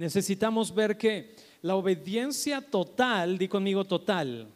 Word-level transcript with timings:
necesitamos 0.00 0.74
ver 0.74 0.96
que 0.96 1.34
la 1.60 1.76
obediencia 1.76 2.62
total, 2.62 3.36
di 3.36 3.46
conmigo 3.46 3.84
total, 3.84 4.48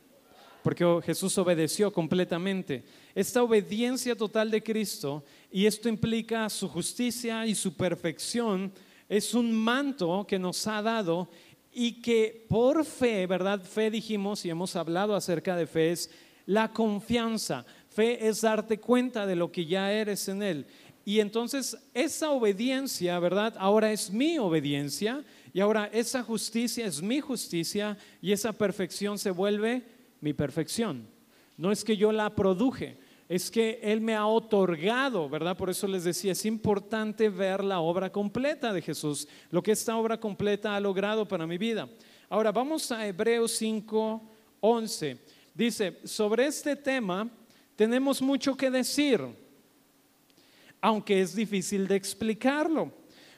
porque 0.63 0.85
Jesús 1.05 1.37
obedeció 1.37 1.93
completamente. 1.93 2.83
Esta 3.15 3.43
obediencia 3.43 4.17
total 4.17 4.51
de 4.51 4.63
Cristo, 4.63 5.23
y 5.53 5.67
esto 5.67 5.91
implica 5.91 6.49
su 6.49 6.67
justicia 6.67 7.47
y 7.47 7.55
su 7.55 7.75
perfección, 7.75 8.73
es 9.07 9.35
un 9.35 9.53
manto 9.53 10.25
que 10.27 10.39
nos 10.39 10.67
ha 10.67 10.81
dado 10.81 11.29
y 11.71 12.01
que 12.01 12.47
por 12.49 12.85
fe, 12.87 13.27
¿verdad? 13.27 13.61
Fe 13.61 13.91
dijimos 13.91 14.47
y 14.47 14.51
hemos 14.51 14.75
hablado 14.77 15.15
acerca 15.15 15.57
de 15.57 15.67
fe, 15.67 15.93
es 15.93 16.11
la 16.47 16.73
confianza. 16.73 17.67
Fe 17.91 18.27
es 18.27 18.41
darte 18.41 18.81
cuenta 18.81 19.27
de 19.27 19.37
lo 19.37 19.53
que 19.53 19.67
ya 19.67 19.93
eres 19.93 20.27
en 20.29 20.43
Él. 20.43 20.67
Y 21.05 21.21
entonces 21.21 21.77
esa 21.93 22.31
obediencia, 22.31 23.19
¿verdad? 23.19 23.55
Ahora 23.59 23.93
es 23.93 24.11
mi 24.11 24.39
obediencia 24.39 25.23
y 25.55 25.61
ahora 25.61 25.89
esa 25.93 26.23
justicia 26.23 26.85
es 26.85 27.01
mi 27.01 27.21
justicia 27.21 27.97
y 28.21 28.33
esa 28.33 28.53
perfección 28.53 29.19
se 29.19 29.31
vuelve 29.31 29.85
mi 30.21 30.33
perfección. 30.33 31.07
No 31.57 31.71
es 31.71 31.85
que 31.85 31.97
yo 31.97 32.11
la 32.11 32.35
produje, 32.35 32.99
es 33.29 33.53
que 33.53 33.79
Él 33.81 34.01
me 34.01 34.17
ha 34.17 34.27
otorgado, 34.27 35.29
¿verdad? 35.29 35.57
Por 35.57 35.71
eso 35.71 35.87
les 35.87 36.03
decía, 36.03 36.33
es 36.33 36.45
importante 36.45 37.29
ver 37.29 37.63
la 37.63 37.79
obra 37.79 38.11
completa 38.11 38.73
de 38.73 38.83
Jesús, 38.83 39.29
lo 39.53 39.63
que 39.63 39.71
esta 39.71 39.97
obra 39.97 40.19
completa 40.19 40.75
ha 40.75 40.81
logrado 40.81 41.27
para 41.27 41.47
mi 41.47 41.57
vida. 41.57 41.89
Ahora 42.29 42.51
vamos 42.51 42.91
a 42.91 43.07
Hebreos 43.07 43.53
5, 43.53 44.23
11. 44.61 45.19
Dice, 45.55 46.01
sobre 46.03 46.47
este 46.47 46.75
tema 46.75 47.31
tenemos 47.77 48.21
mucho 48.21 48.57
que 48.57 48.71
decir 48.71 49.21
aunque 50.81 51.23
es 51.23 51.35
difícil 51.35 51.89
de 51.89 51.97
explicarlo, 51.97 52.93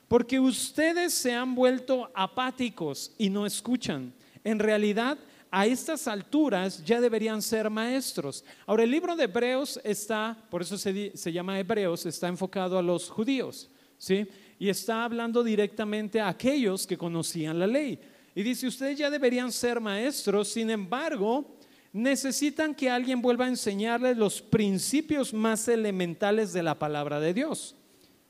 porque 0.09 0.39
ustedes 0.39 1.13
se 1.15 1.33
han 1.33 1.55
vuelto 1.55 2.11
apáticos 2.15 3.13
y 3.19 3.29
no 3.29 3.45
escuchan. 3.45 4.13
En 4.45 4.59
realidad, 4.59 5.19
a 5.51 5.67
estas 5.67 6.07
alturas 6.07 6.85
ya 6.85 7.01
deberían 7.01 7.43
ser 7.43 7.71
maestros. 7.71 8.45
Ahora, 8.67 8.85
el 8.85 8.91
libro 8.91 9.17
de 9.17 9.25
Hebreos 9.25 9.81
está, 9.83 10.37
por 10.51 10.63
eso 10.63 10.79
se, 10.79 11.33
llama 11.33 11.59
Hebreos, 11.59 12.07
está 12.07 12.29
enfocado 12.29 12.79
a 12.79 12.83
los 12.83 13.09
judíos, 13.09 13.69
¿sí? 13.99 14.27
Y 14.59 14.69
está 14.69 15.05
hablando 15.05 15.43
directamente 15.43 16.21
a 16.21 16.29
aquellos 16.29 16.87
que 16.87 16.97
conocían 16.97 17.59
la 17.59 17.67
ley. 17.67 17.99
Y 18.35 18.43
dice, 18.43 18.67
ustedes 18.67 18.99
ya 18.99 19.11
deberían 19.11 19.51
ser 19.51 19.81
maestros, 19.81 20.49
sin 20.49 20.71
embargo, 20.71 21.57
necesitan 21.93 22.75
que 22.75 22.91
alguien 22.91 23.23
vuelva 23.23 23.47
a 23.47 23.49
enseñarles 23.49 24.17
los 24.17 24.43
principios 24.43 25.33
más 25.33 25.67
elementales 25.69 26.53
de 26.53 26.63
la 26.63 26.79
palabra 26.79 27.19
de 27.19 27.33
Dios. 27.33 27.75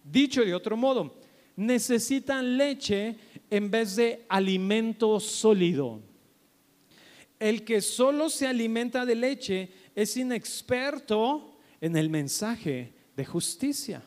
Dicho 0.04 0.42
de 0.42 0.54
otro 0.54 0.76
modo, 0.76 1.16
necesitan 1.56 2.56
leche 2.56 3.16
en 3.50 3.70
vez 3.70 3.96
de 3.96 4.24
alimento 4.28 5.18
sólido. 5.18 6.00
El 7.38 7.64
que 7.64 7.80
solo 7.80 8.30
se 8.30 8.46
alimenta 8.46 9.04
de 9.04 9.14
leche 9.14 9.70
es 9.94 10.16
inexperto 10.16 11.58
en 11.80 11.96
el 11.96 12.08
mensaje 12.08 12.92
de 13.16 13.24
justicia. 13.24 14.02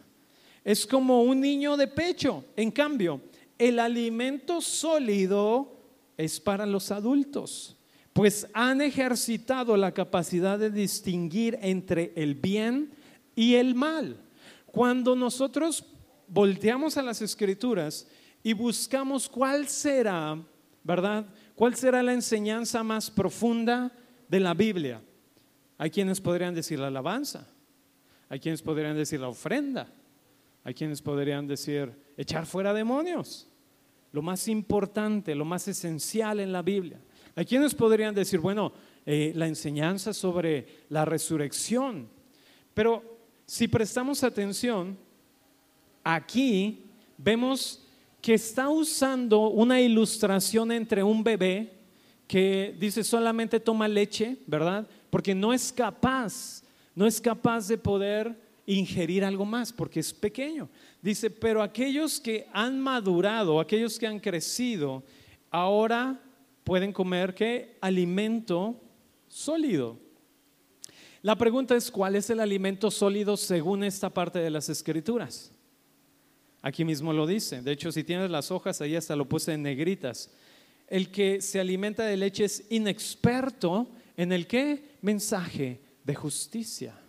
Es 0.64 0.86
como 0.86 1.24
un 1.24 1.42
niño 1.42 1.78
de 1.78 1.88
pecho. 1.88 2.46
En 2.56 2.72
cambio, 2.72 3.22
el 3.58 3.80
alimento 3.80 4.62
sólido 4.62 5.78
es 6.18 6.40
para 6.40 6.66
los 6.66 6.92
adultos 6.92 7.76
pues 8.20 8.48
han 8.52 8.82
ejercitado 8.82 9.78
la 9.78 9.94
capacidad 9.94 10.60
de 10.60 10.70
distinguir 10.70 11.58
entre 11.62 12.12
el 12.18 12.36
bien 12.36 12.92
y 13.34 13.56
el 13.56 13.76
mal. 13.76 14.18
Cuando 14.66 15.16
nosotros 15.16 15.86
volteamos 16.30 16.98
a 16.98 17.02
las 17.02 17.22
escrituras 17.22 18.08
y 18.44 18.54
buscamos 18.54 19.28
cuál 19.28 19.68
será, 19.68 20.38
¿verdad? 20.84 21.26
¿Cuál 21.56 21.76
será 21.76 22.02
la 22.02 22.14
enseñanza 22.14 22.84
más 22.84 23.12
profunda 23.12 23.92
de 24.28 24.40
la 24.40 24.54
Biblia? 24.54 25.02
Hay 25.78 25.90
quienes 25.90 26.22
podrían 26.22 26.54
decir 26.54 26.80
la 26.80 26.88
alabanza, 26.88 27.48
hay 28.30 28.40
quienes 28.40 28.62
podrían 28.62 28.96
decir 28.96 29.20
la 29.20 29.30
ofrenda, 29.30 29.88
hay 30.64 30.74
quienes 30.74 31.02
podrían 31.02 31.48
decir 31.48 31.92
echar 32.18 32.46
fuera 32.46 32.74
demonios. 32.74 33.48
Lo 34.12 34.22
más 34.22 34.48
importante, 34.48 35.36
lo 35.36 35.46
más 35.46 35.68
esencial 35.68 36.40
en 36.40 36.52
la 36.52 36.62
Biblia. 36.62 37.00
Hay 37.36 37.46
quienes 37.46 37.76
podrían 37.76 38.16
decir, 38.16 38.40
bueno, 38.40 38.74
eh, 39.06 39.32
la 39.36 39.48
enseñanza 39.48 40.14
sobre 40.14 40.86
la 40.90 41.06
resurrección, 41.06 42.10
pero 42.74 43.20
si 43.46 43.68
prestamos 43.68 44.24
atención, 44.24 44.98
aquí 46.14 46.86
vemos 47.18 47.84
que 48.22 48.34
está 48.34 48.70
usando 48.70 49.48
una 49.50 49.80
ilustración 49.80 50.72
entre 50.72 51.04
un 51.04 51.24
bebé 51.24 51.74
que 52.28 52.76
dice 52.80 53.04
solamente 53.04 53.60
toma 53.60 53.88
leche, 53.88 54.38
¿verdad? 54.46 54.88
Porque 55.10 55.34
no 55.34 55.54
es 55.54 55.72
capaz, 55.72 56.64
no 56.94 57.08
es 57.08 57.20
capaz 57.20 57.68
de 57.68 57.78
poder 57.78 58.36
ingerir 58.66 59.24
algo 59.24 59.46
más 59.46 59.74
porque 59.74 60.00
es 60.00 60.14
pequeño. 60.14 60.70
Dice, 61.02 61.30
pero 61.32 61.64
aquellos 61.64 62.20
que 62.20 62.48
han 62.54 62.80
madurado, 62.80 63.60
aquellos 63.60 63.98
que 63.98 64.06
han 64.06 64.20
crecido, 64.20 65.04
ahora 65.50 66.22
pueden 66.64 66.94
comer 66.94 67.34
qué? 67.34 67.78
Alimento 67.82 68.80
sólido. 69.28 69.98
La 71.22 71.36
pregunta 71.36 71.76
es, 71.76 71.90
¿cuál 71.90 72.16
es 72.16 72.30
el 72.30 72.40
alimento 72.40 72.92
sólido 72.92 73.36
según 73.38 73.84
esta 73.84 74.10
parte 74.10 74.40
de 74.40 74.50
las 74.50 74.70
escrituras? 74.70 75.52
Aquí 76.62 76.84
mismo 76.84 77.14
lo 77.14 77.26
dice. 77.26 77.62
De 77.62 77.72
hecho, 77.72 77.92
si 77.92 78.04
tienes 78.04 78.30
las 78.30 78.52
hojas, 78.52 78.82
ahí 78.82 78.96
hasta 78.96 79.16
lo 79.16 79.28
puse 79.28 79.54
en 79.54 79.64
negritas. 79.64 80.30
El 80.88 81.10
que 81.10 81.42
se 81.42 81.60
alimenta 81.60 82.04
de 82.04 82.18
leche 82.18 82.46
es 82.46 82.66
inexperto 82.70 83.88
en 84.18 84.32
el 84.32 84.48
qué? 84.48 84.98
Mensaje 85.02 85.80
de 86.04 86.16
justicia. 86.16 87.00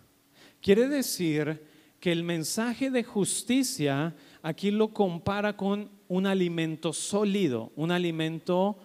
Quiere 0.61 0.87
decir 0.87 1.61
que 1.99 2.11
el 2.11 2.23
mensaje 2.23 2.89
de 2.89 3.03
justicia 3.03 4.15
aquí 4.41 4.71
lo 4.71 4.93
compara 4.93 5.57
con 5.57 5.89
un 6.07 6.25
alimento 6.25 6.93
sólido, 6.93 7.71
un 7.75 7.91
alimento 7.91 8.77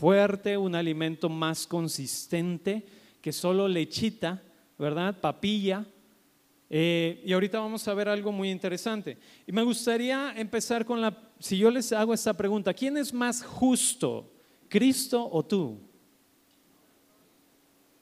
fuerte, 0.00 0.56
un 0.56 0.74
alimento 0.74 1.28
más 1.28 1.66
consistente 1.66 2.84
que 3.20 3.32
solo 3.32 3.68
lechita, 3.68 4.42
¿verdad? 4.78 5.20
Papilla. 5.20 5.84
Eh, 6.70 7.22
y 7.24 7.32
ahorita 7.32 7.58
vamos 7.60 7.86
a 7.88 7.94
ver 7.94 8.08
algo 8.08 8.30
muy 8.30 8.50
interesante. 8.50 9.18
Y 9.46 9.52
me 9.52 9.62
gustaría 9.62 10.34
empezar 10.36 10.84
con 10.84 11.00
la, 11.00 11.16
si 11.38 11.56
yo 11.56 11.70
les 11.70 11.92
hago 11.92 12.12
esta 12.12 12.34
pregunta, 12.34 12.74
¿quién 12.74 12.96
es 12.96 13.12
más 13.12 13.42
justo, 13.42 14.30
Cristo 14.68 15.28
o 15.30 15.44
tú? 15.44 15.78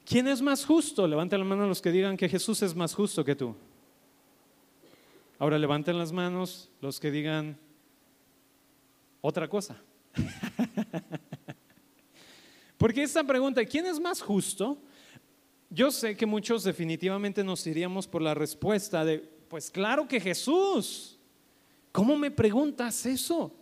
¿Quién 0.05 0.27
es 0.27 0.41
más 0.41 0.65
justo? 0.65 1.07
Levanten 1.07 1.39
la 1.39 1.45
mano 1.45 1.67
los 1.67 1.81
que 1.81 1.91
digan 1.91 2.17
que 2.17 2.29
Jesús 2.29 2.61
es 2.61 2.75
más 2.75 2.93
justo 2.93 3.23
que 3.23 3.35
tú. 3.35 3.55
Ahora 5.39 5.57
levanten 5.57 5.97
las 5.97 6.11
manos 6.11 6.69
los 6.81 6.99
que 6.99 7.11
digan 7.11 7.57
otra 9.21 9.47
cosa. 9.47 9.81
Porque 12.77 13.03
esta 13.03 13.23
pregunta, 13.23 13.63
¿quién 13.65 13.85
es 13.85 13.99
más 13.99 14.21
justo? 14.21 14.77
Yo 15.69 15.91
sé 15.91 16.15
que 16.15 16.25
muchos 16.25 16.63
definitivamente 16.63 17.43
nos 17.43 17.65
iríamos 17.67 18.07
por 18.07 18.21
la 18.21 18.33
respuesta 18.33 19.03
de, 19.03 19.19
pues 19.19 19.69
claro 19.69 20.07
que 20.07 20.19
Jesús. 20.19 21.17
¿Cómo 21.91 22.17
me 22.17 22.31
preguntas 22.31 23.05
eso? 23.05 23.53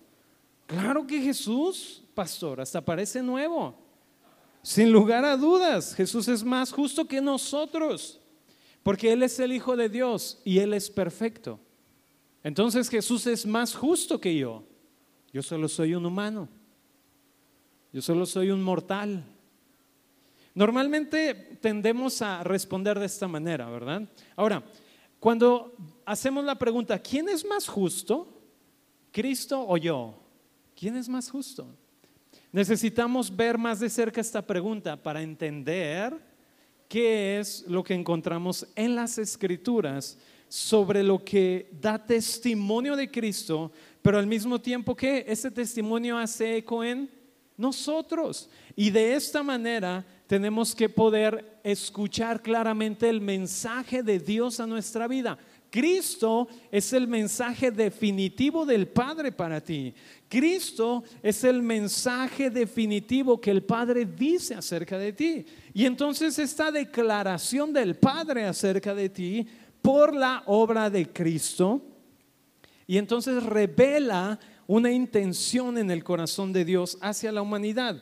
Claro 0.67 1.05
que 1.05 1.21
Jesús, 1.21 2.03
pastor, 2.13 2.61
hasta 2.61 2.84
parece 2.84 3.22
nuevo. 3.22 3.78
Sin 4.61 4.91
lugar 4.91 5.23
a 5.25 5.37
dudas, 5.37 5.93
Jesús 5.96 6.28
es 6.28 6.43
más 6.43 6.72
justo 6.72 7.07
que 7.07 7.22
nosotros, 7.22 8.19
porque 8.81 9.11
Él 9.11 9.22
es 9.23 9.40
el 9.40 9.51
Hijo 9.51 9.75
de 9.75 9.90
Dios 9.90 10.40
y 10.43 10.59
Él 10.59 10.73
es 10.73 10.90
perfecto. 10.90 11.59
Entonces 12.43 12.90
Jesús 12.90 13.25
es 13.28 13.46
más 13.46 13.75
justo 13.75 14.19
que 14.19 14.35
yo. 14.35 14.63
Yo 15.31 15.41
solo 15.41 15.67
soy 15.67 15.96
un 15.96 16.05
humano. 16.05 16.47
Yo 17.91 18.01
solo 18.01 18.25
soy 18.25 18.51
un 18.51 18.61
mortal. 18.61 19.23
Normalmente 20.55 21.57
tendemos 21.59 22.22
a 22.22 22.41
responder 22.41 22.97
de 22.97 23.05
esta 23.05 23.28
manera, 23.28 23.69
¿verdad? 23.69 24.03
Ahora, 24.37 24.63
cuando 25.19 25.75
hacemos 26.05 26.46
la 26.46 26.55
pregunta, 26.55 26.97
¿quién 26.97 27.28
es 27.28 27.46
más 27.46 27.67
justo? 27.67 28.28
¿Cristo 29.11 29.66
o 29.67 29.75
yo? 29.75 30.17
¿Quién 30.73 30.96
es 30.96 31.09
más 31.09 31.29
justo? 31.29 31.67
Necesitamos 32.53 33.35
ver 33.35 33.57
más 33.57 33.81
de 33.81 33.90
cerca 33.90 34.22
esta 34.22 34.41
pregunta 34.41 34.96
para 34.96 35.22
entender 35.22 36.17
qué 36.87 37.37
es 37.40 37.66
lo 37.67 37.84
que 37.84 37.93
encontramos 37.93 38.66
en 38.75 38.96
las 38.96 39.17
escrituras 39.17 40.17
sobre 40.47 41.03
lo 41.03 41.22
que 41.22 41.69
da 41.81 41.97
testimonio 41.97 42.96
de 42.96 43.11
Cristo, 43.11 43.73
pero 44.01 44.17
al 44.17 44.28
mismo 44.28 44.61
tiempo 44.61 44.96
que 44.96 45.25
ese 45.28 45.51
testimonio 45.51 46.17
hace 46.17 46.58
eco 46.58 46.81
en 46.81 47.09
nosotros. 47.58 48.49
Y 48.75 48.90
de 48.90 49.16
esta 49.16 49.43
manera 49.43 50.05
tenemos 50.27 50.73
que 50.75 50.89
poder 50.89 51.59
escuchar 51.63 52.41
claramente 52.41 53.09
el 53.09 53.22
mensaje 53.22 54.03
de 54.03 54.19
Dios 54.19 54.59
a 54.59 54.67
nuestra 54.67 55.07
vida. 55.07 55.37
Cristo 55.69 56.47
es 56.72 56.93
el 56.93 57.07
mensaje 57.07 57.69
definitivo 57.69 58.66
del 58.66 58.87
Padre 58.87 59.31
para 59.31 59.59
ti. 59.59 59.93
Cristo 60.29 61.03
es 61.22 61.43
el 61.43 61.61
mensaje 61.61 62.49
definitivo 62.49 63.41
que 63.41 63.51
el 63.51 63.63
Padre 63.63 64.05
dice 64.05 64.55
acerca 64.55 64.97
de 64.97 65.11
ti. 65.11 65.45
Y 65.73 65.85
entonces 65.85 66.39
esta 66.39 66.72
declaración 66.72 67.73
del 67.73 67.95
Padre 67.95 68.45
acerca 68.45 68.95
de 68.95 69.09
ti 69.09 69.47
por 69.81 70.16
la 70.16 70.43
obra 70.47 70.89
de 70.89 71.07
Cristo, 71.09 71.81
y 72.87 72.97
entonces 72.97 73.43
revela 73.43 74.39
una 74.67 74.91
intención 74.91 75.77
en 75.77 75.91
el 75.91 76.03
corazón 76.03 76.53
de 76.53 76.66
Dios 76.66 76.97
hacia 77.01 77.31
la 77.31 77.41
humanidad. 77.41 78.01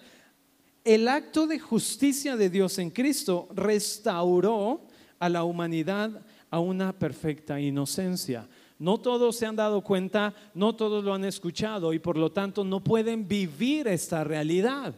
El 0.83 1.07
acto 1.07 1.47
de 1.47 1.59
justicia 1.59 2.35
de 2.35 2.49
Dios 2.49 2.77
en 2.77 2.89
Cristo 2.89 3.47
restauró 3.55 4.85
a 5.17 5.29
la 5.29 5.43
humanidad 5.43 6.25
a 6.49 6.59
una 6.59 6.91
perfecta 6.91 7.59
inocencia. 7.59 8.47
No 8.77 8.99
todos 8.99 9.37
se 9.37 9.45
han 9.45 9.55
dado 9.55 9.81
cuenta, 9.81 10.33
no 10.53 10.75
todos 10.75 11.03
lo 11.03 11.13
han 11.13 11.23
escuchado 11.23 11.93
y 11.93 11.99
por 11.99 12.17
lo 12.17 12.31
tanto 12.31 12.65
no 12.65 12.83
pueden 12.83 13.27
vivir 13.27 13.87
esta 13.87 14.25
realidad. 14.25 14.93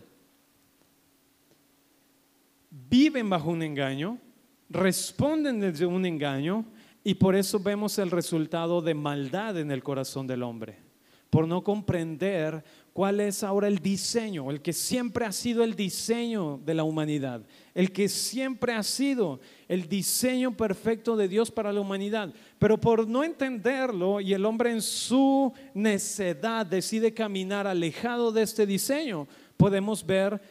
Viven 2.71 3.29
bajo 3.29 3.51
un 3.51 3.61
engaño, 3.61 4.17
responden 4.69 5.59
desde 5.59 5.85
un 5.85 6.05
engaño 6.05 6.65
y 7.03 7.13
por 7.13 7.35
eso 7.35 7.59
vemos 7.59 7.99
el 7.99 8.09
resultado 8.09 8.81
de 8.81 8.95
maldad 8.95 9.59
en 9.59 9.69
el 9.69 9.83
corazón 9.83 10.25
del 10.25 10.41
hombre, 10.41 10.79
por 11.29 11.47
no 11.47 11.63
comprender 11.63 12.63
cuál 12.93 13.19
es 13.19 13.43
ahora 13.43 13.67
el 13.67 13.79
diseño, 13.79 14.49
el 14.49 14.61
que 14.61 14.71
siempre 14.71 15.25
ha 15.25 15.31
sido 15.31 15.63
el 15.63 15.75
diseño 15.75 16.59
de 16.65 16.73
la 16.73 16.83
humanidad, 16.83 17.41
el 17.73 17.91
que 17.91 18.07
siempre 18.07 18.73
ha 18.73 18.83
sido 18.83 19.41
el 19.67 19.89
diseño 19.89 20.55
perfecto 20.55 21.15
de 21.17 21.27
Dios 21.27 21.51
para 21.51 21.73
la 21.73 21.81
humanidad. 21.81 22.33
Pero 22.57 22.79
por 22.79 23.07
no 23.07 23.23
entenderlo 23.23 24.21
y 24.21 24.33
el 24.33 24.45
hombre 24.45 24.71
en 24.71 24.81
su 24.81 25.53
necedad 25.73 26.65
decide 26.65 27.13
caminar 27.13 27.67
alejado 27.67 28.31
de 28.31 28.43
este 28.43 28.65
diseño, 28.65 29.27
podemos 29.57 30.05
ver 30.05 30.41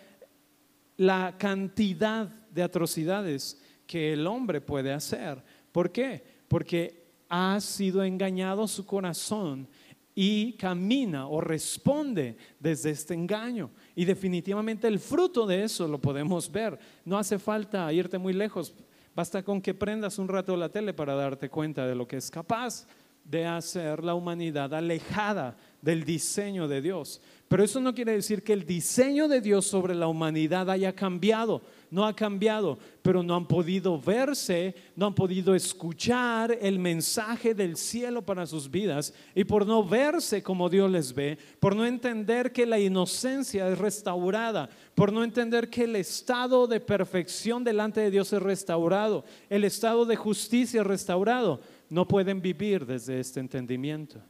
la 0.97 1.35
cantidad 1.39 2.29
de 2.51 2.63
atrocidades 2.63 3.61
que 3.87 4.13
el 4.13 4.27
hombre 4.27 4.61
puede 4.61 4.93
hacer. 4.93 5.43
¿Por 5.73 5.91
qué? 5.91 6.35
porque 6.55 7.05
ha 7.29 7.61
sido 7.61 8.05
engañado 8.05 8.69
su 8.69 8.87
corazón 8.87 9.67
y 10.15 10.53
camina 10.53 11.27
o 11.27 11.41
responde 11.41 12.37
desde 12.61 12.91
este 12.91 13.15
engaño. 13.15 13.71
Y 13.95 14.05
definitivamente 14.05 14.87
el 14.87 14.99
fruto 14.99 15.47
de 15.47 15.65
eso 15.65 15.89
lo 15.89 15.99
podemos 16.01 16.51
ver. 16.51 16.79
No 17.05 17.19
hace 17.19 17.39
falta 17.39 17.93
irte 17.93 18.19
muy 18.19 18.33
lejos, 18.33 18.75
basta 19.15 19.43
con 19.43 19.61
que 19.61 19.75
prendas 19.75 20.19
un 20.19 20.29
rato 20.29 20.57
la 20.57 20.69
tele 20.69 20.95
para 20.95 21.15
darte 21.15 21.51
cuenta 21.51 21.87
de 21.87 21.95
lo 21.95 22.07
que 22.07 22.17
es 22.17 22.31
capaz 22.31 22.87
de 23.25 23.47
hacer 23.47 24.05
la 24.05 24.15
humanidad 24.15 24.73
alejada 24.75 25.57
del 25.81 26.05
diseño 26.05 26.69
de 26.69 26.83
Dios. 26.83 27.21
Pero 27.49 27.65
eso 27.65 27.81
no 27.81 27.95
quiere 27.95 28.13
decir 28.13 28.43
que 28.43 28.53
el 28.53 28.67
diseño 28.67 29.29
de 29.29 29.41
Dios 29.41 29.67
sobre 29.67 29.95
la 29.95 30.07
humanidad 30.07 30.71
haya 30.71 30.95
cambiado 30.95 31.63
no 31.95 32.05
ha 32.05 32.13
cambiado, 32.13 32.77
pero 33.03 33.23
no 33.23 33.37
han 33.37 33.47
podido 33.47 34.01
verse, 34.01 34.75
no 34.97 35.07
han 35.07 35.15
podido 35.15 35.55
escuchar 35.55 36.59
el 36.61 36.81
mensaje 36.81 37.55
del 37.55 37.77
cielo 37.77 38.21
para 38.21 38.47
sus 38.47 38.69
vidas 38.69 39.15
y 39.33 39.45
por 39.45 39.65
no 39.65 39.85
verse 39.85 40.43
como 40.43 40.69
Dios 40.69 40.91
les 40.91 41.15
ve, 41.15 41.39
por 41.61 41.77
no 41.77 41.87
entender 41.87 42.51
que 42.51 42.67
la 42.67 42.81
inocencia 42.81 43.69
es 43.69 43.79
restaurada, 43.79 44.69
por 44.97 45.13
no 45.13 45.23
entender 45.23 45.71
que 45.71 45.85
el 45.85 45.95
estado 45.95 46.67
de 46.67 46.81
perfección 46.81 47.63
delante 47.63 48.01
de 48.01 48.11
Dios 48.11 48.33
es 48.33 48.43
restaurado, 48.43 49.25
el 49.49 49.63
estado 49.63 50.05
de 50.05 50.17
justicia 50.17 50.81
es 50.81 50.87
restaurado, 50.89 51.61
no 51.89 52.09
pueden 52.09 52.43
vivir 52.43 52.85
desde 52.85 53.21
este 53.21 53.39
entendimiento. 53.39 54.21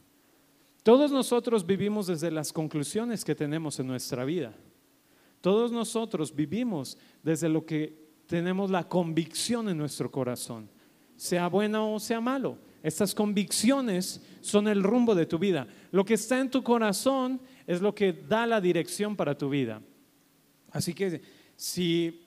Todos 0.83 1.11
nosotros 1.11 1.65
vivimos 1.65 2.05
desde 2.05 2.29
las 2.29 2.53
conclusiones 2.53 3.25
que 3.25 3.33
tenemos 3.33 3.79
en 3.79 3.87
nuestra 3.87 4.23
vida. 4.23 4.53
Todos 5.45 5.71
nosotros 5.71 6.33
vivimos 6.33 6.97
desde 7.21 7.47
lo 7.49 7.63
que 7.63 7.95
tenemos 8.25 8.71
la 8.71 8.89
convicción 8.89 9.69
en 9.69 9.77
nuestro 9.77 10.09
corazón, 10.09 10.67
sea 11.15 11.49
bueno 11.49 11.93
o 11.93 11.99
sea 11.99 12.19
malo. 12.19 12.57
Estas 12.81 13.13
convicciones 13.13 14.23
son 14.41 14.67
el 14.67 14.81
rumbo 14.81 15.13
de 15.13 15.27
tu 15.27 15.37
vida. 15.37 15.67
Lo 15.91 16.03
que 16.03 16.15
está 16.15 16.39
en 16.39 16.49
tu 16.49 16.63
corazón 16.63 17.39
es 17.67 17.79
lo 17.79 17.93
que 17.93 18.11
da 18.11 18.47
la 18.47 18.59
dirección 18.59 19.15
para 19.15 19.37
tu 19.37 19.47
vida. 19.47 19.83
Así 20.71 20.95
que 20.95 21.21
si 21.55 22.25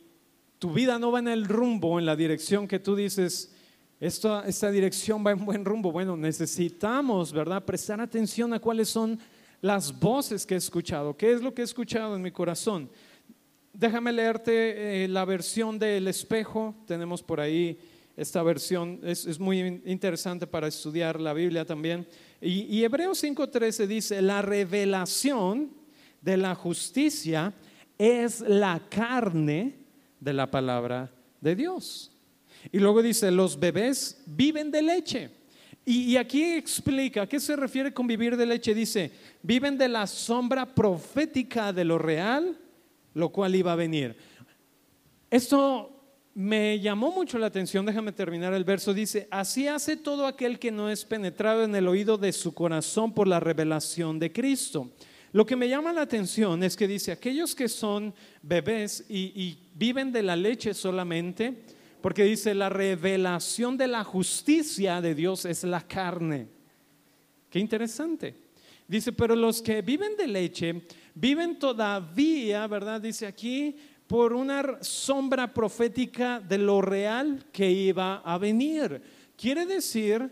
tu 0.60 0.72
vida 0.72 0.96
no 1.00 1.10
va 1.10 1.18
en 1.18 1.26
el 1.26 1.44
rumbo, 1.44 1.98
en 1.98 2.06
la 2.06 2.14
dirección 2.14 2.68
que 2.68 2.78
tú 2.78 2.94
dices, 2.94 3.52
esta, 3.98 4.46
esta 4.46 4.70
dirección 4.70 5.26
va 5.26 5.32
en 5.32 5.44
buen 5.44 5.64
rumbo, 5.64 5.90
bueno, 5.90 6.16
necesitamos, 6.16 7.32
¿verdad? 7.32 7.64
Prestar 7.64 8.00
atención 8.00 8.52
a 8.52 8.60
cuáles 8.60 8.88
son 8.88 9.18
las 9.60 9.98
voces 9.98 10.46
que 10.46 10.54
he 10.54 10.58
escuchado, 10.58 11.16
qué 11.16 11.32
es 11.32 11.42
lo 11.42 11.52
que 11.52 11.62
he 11.62 11.64
escuchado 11.64 12.14
en 12.14 12.22
mi 12.22 12.30
corazón. 12.30 12.88
Déjame 13.72 14.12
leerte 14.12 15.04
eh, 15.04 15.08
la 15.08 15.24
versión 15.24 15.78
del 15.78 16.08
espejo. 16.08 16.74
Tenemos 16.86 17.22
por 17.22 17.40
ahí 17.40 17.78
esta 18.16 18.42
versión. 18.42 19.00
Es, 19.04 19.38
muy 19.38 19.60
interesante 19.84 20.46
para 20.46 20.66
estudiar 20.66 21.20
la 21.20 21.32
Biblia 21.32 21.64
también. 21.64 22.06
Y, 22.40 22.62
y 22.62 22.84
Hebreos 22.84 23.22
5.13 23.22 23.86
dice, 23.86 24.22
la 24.22 24.42
revelación 24.42 25.70
de 26.20 26.36
la 26.36 26.54
justicia 26.54 27.54
es 27.96 28.40
la 28.40 28.80
carne 28.88 29.76
de 30.18 30.32
la 30.32 30.50
palabra 30.50 31.12
de 31.40 31.54
Dios. 31.54 32.10
Y 32.72 32.78
luego 32.78 33.02
dice, 33.02 33.30
los 33.30 33.58
bebés 33.58 34.22
viven 34.26 34.70
de 34.70 34.82
leche. 34.82 35.30
Y, 35.84 36.12
y, 36.12 36.16
aquí 36.16 36.42
explica, 36.44 37.22
¿a 37.22 37.26
qué 37.28 37.38
se 37.38 37.54
refiere 37.56 37.94
con 37.94 38.06
vivir 38.06 38.36
de 38.36 38.44
leche? 38.44 38.74
Dice, 38.74 39.10
viven 39.42 39.78
de 39.78 39.88
la 39.88 40.06
sombra 40.06 40.66
profética 40.66 41.72
de 41.72 41.84
lo 41.84 41.98
real 41.98 42.58
lo 43.18 43.30
cual 43.30 43.56
iba 43.56 43.72
a 43.72 43.76
venir. 43.76 44.16
Esto 45.28 45.92
me 46.34 46.78
llamó 46.78 47.10
mucho 47.10 47.36
la 47.36 47.48
atención, 47.48 47.84
déjame 47.84 48.12
terminar 48.12 48.54
el 48.54 48.62
verso, 48.62 48.94
dice, 48.94 49.26
así 49.28 49.66
hace 49.66 49.96
todo 49.96 50.24
aquel 50.24 50.60
que 50.60 50.70
no 50.70 50.88
es 50.88 51.04
penetrado 51.04 51.64
en 51.64 51.74
el 51.74 51.88
oído 51.88 52.16
de 52.16 52.32
su 52.32 52.54
corazón 52.54 53.12
por 53.12 53.26
la 53.26 53.40
revelación 53.40 54.20
de 54.20 54.32
Cristo. 54.32 54.92
Lo 55.32 55.44
que 55.44 55.56
me 55.56 55.68
llama 55.68 55.92
la 55.92 56.02
atención 56.02 56.62
es 56.62 56.76
que 56.76 56.86
dice, 56.86 57.10
aquellos 57.10 57.56
que 57.56 57.68
son 57.68 58.14
bebés 58.40 59.04
y, 59.08 59.58
viven 59.74 60.12
de 60.12 60.22
la 60.22 60.36
leche 60.36 60.74
solamente, 60.74 61.54
porque 62.00 62.22
dice, 62.22 62.54
la 62.54 62.68
revelación 62.68 63.76
de 63.76 63.88
la 63.88 64.04
justicia 64.04 65.00
de 65.00 65.16
Dios 65.16 65.44
es 65.44 65.64
la 65.64 65.80
carne. 65.80 66.46
Qué 67.50 67.58
interesante. 67.58 68.36
Dice, 68.86 69.12
pero 69.12 69.36
los 69.36 69.60
que 69.60 69.82
viven 69.82 70.16
de 70.16 70.28
leche 70.28 70.82
viven 71.20 71.58
todavía, 71.58 72.66
¿verdad? 72.66 73.00
Dice 73.00 73.26
aquí, 73.26 73.76
por 74.06 74.32
una 74.32 74.82
sombra 74.82 75.52
profética 75.52 76.40
de 76.40 76.58
lo 76.58 76.80
real 76.80 77.44
que 77.52 77.70
iba 77.70 78.18
a 78.18 78.38
venir. 78.38 79.02
Quiere 79.36 79.66
decir 79.66 80.30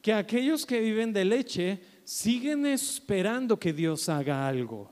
que 0.00 0.12
aquellos 0.12 0.64
que 0.64 0.80
viven 0.80 1.12
de 1.12 1.24
leche 1.24 1.80
siguen 2.04 2.64
esperando 2.66 3.58
que 3.58 3.72
Dios 3.72 4.08
haga 4.08 4.48
algo. 4.48 4.90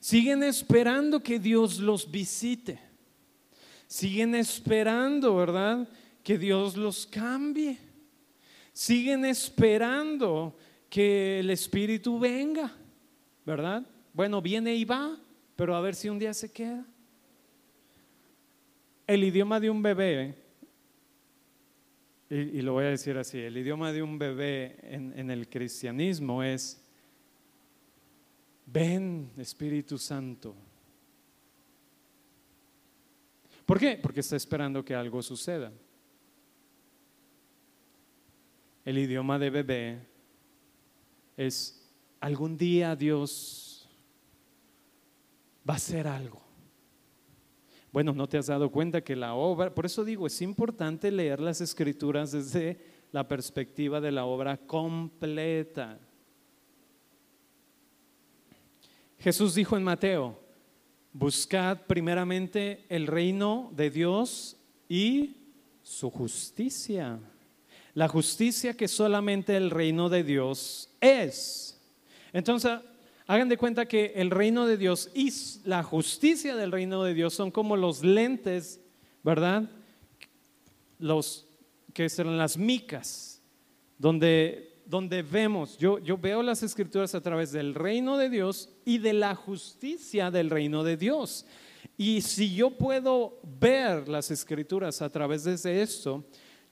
Siguen 0.00 0.42
esperando 0.42 1.22
que 1.22 1.38
Dios 1.38 1.78
los 1.78 2.10
visite. 2.10 2.78
Siguen 3.86 4.34
esperando, 4.34 5.36
¿verdad? 5.36 5.88
Que 6.22 6.36
Dios 6.36 6.76
los 6.76 7.06
cambie. 7.06 7.78
Siguen 8.72 9.24
esperando 9.24 10.56
que 10.94 11.40
el 11.40 11.50
Espíritu 11.50 12.20
venga, 12.20 12.72
¿verdad? 13.44 13.84
Bueno, 14.12 14.40
viene 14.40 14.76
y 14.76 14.84
va, 14.84 15.18
pero 15.56 15.74
a 15.74 15.80
ver 15.80 15.96
si 15.96 16.08
un 16.08 16.20
día 16.20 16.32
se 16.32 16.52
queda. 16.52 16.86
El 19.04 19.24
idioma 19.24 19.58
de 19.58 19.70
un 19.70 19.82
bebé, 19.82 20.36
y, 22.30 22.62
lo 22.62 22.74
voy 22.74 22.84
a 22.84 22.90
decir 22.90 23.18
así, 23.18 23.40
el 23.40 23.56
idioma 23.56 23.90
de 23.90 24.04
un 24.04 24.20
bebé 24.20 24.76
en, 24.82 25.12
en 25.18 25.32
el 25.32 25.48
cristianismo 25.48 26.44
es, 26.44 26.80
ven 28.64 29.32
Espíritu 29.36 29.98
Santo. 29.98 30.54
¿Por 33.66 33.80
qué? 33.80 33.98
Porque 34.00 34.20
está 34.20 34.36
esperando 34.36 34.84
que 34.84 34.94
algo 34.94 35.20
suceda. 35.22 35.72
El 38.84 38.96
idioma 38.96 39.40
de 39.40 39.50
bebé 39.50 40.13
es 41.36 41.80
algún 42.20 42.56
día 42.56 42.96
Dios 42.96 43.88
va 45.68 45.74
a 45.74 45.76
hacer 45.76 46.06
algo. 46.06 46.42
Bueno, 47.92 48.12
no 48.12 48.28
te 48.28 48.38
has 48.38 48.48
dado 48.48 48.70
cuenta 48.70 49.04
que 49.04 49.14
la 49.14 49.34
obra, 49.34 49.72
por 49.72 49.86
eso 49.86 50.04
digo, 50.04 50.26
es 50.26 50.42
importante 50.42 51.10
leer 51.12 51.40
las 51.40 51.60
escrituras 51.60 52.32
desde 52.32 52.80
la 53.12 53.28
perspectiva 53.28 54.00
de 54.00 54.10
la 54.10 54.24
obra 54.24 54.56
completa. 54.56 56.00
Jesús 59.18 59.54
dijo 59.54 59.76
en 59.76 59.84
Mateo, 59.84 60.40
buscad 61.12 61.82
primeramente 61.86 62.84
el 62.88 63.06
reino 63.06 63.70
de 63.74 63.90
Dios 63.90 64.56
y 64.88 65.36
su 65.82 66.10
justicia. 66.10 67.20
La 67.94 68.08
justicia 68.08 68.76
que 68.76 68.88
solamente 68.88 69.56
el 69.56 69.70
reino 69.70 70.08
de 70.08 70.24
Dios 70.24 70.90
es. 71.00 71.80
Entonces, 72.32 72.72
hagan 73.26 73.48
de 73.48 73.56
cuenta 73.56 73.86
que 73.86 74.12
el 74.16 74.30
reino 74.30 74.66
de 74.66 74.76
Dios 74.76 75.10
y 75.14 75.32
la 75.64 75.82
justicia 75.82 76.56
del 76.56 76.72
reino 76.72 77.04
de 77.04 77.14
Dios 77.14 77.34
son 77.34 77.50
como 77.50 77.76
los 77.76 78.02
lentes, 78.02 78.80
¿verdad? 79.22 79.70
Los 80.98 81.46
que 81.92 82.08
serán 82.08 82.36
las 82.36 82.56
micas, 82.56 83.40
donde 83.98 84.74
donde 84.86 85.22
vemos, 85.22 85.78
yo, 85.78 85.98
yo 85.98 86.18
veo 86.18 86.42
las 86.42 86.62
escrituras 86.62 87.14
a 87.14 87.20
través 87.20 87.52
del 87.52 87.74
reino 87.74 88.18
de 88.18 88.28
Dios 88.28 88.68
y 88.84 88.98
de 88.98 89.14
la 89.14 89.34
justicia 89.34 90.30
del 90.30 90.50
reino 90.50 90.84
de 90.84 90.96
Dios. 90.96 91.46
Y 91.96 92.20
si 92.22 92.54
yo 92.54 92.70
puedo 92.70 93.38
ver 93.42 94.08
las 94.08 94.30
escrituras 94.30 95.00
a 95.00 95.10
través 95.10 95.44
de 95.44 95.82
esto, 95.82 96.24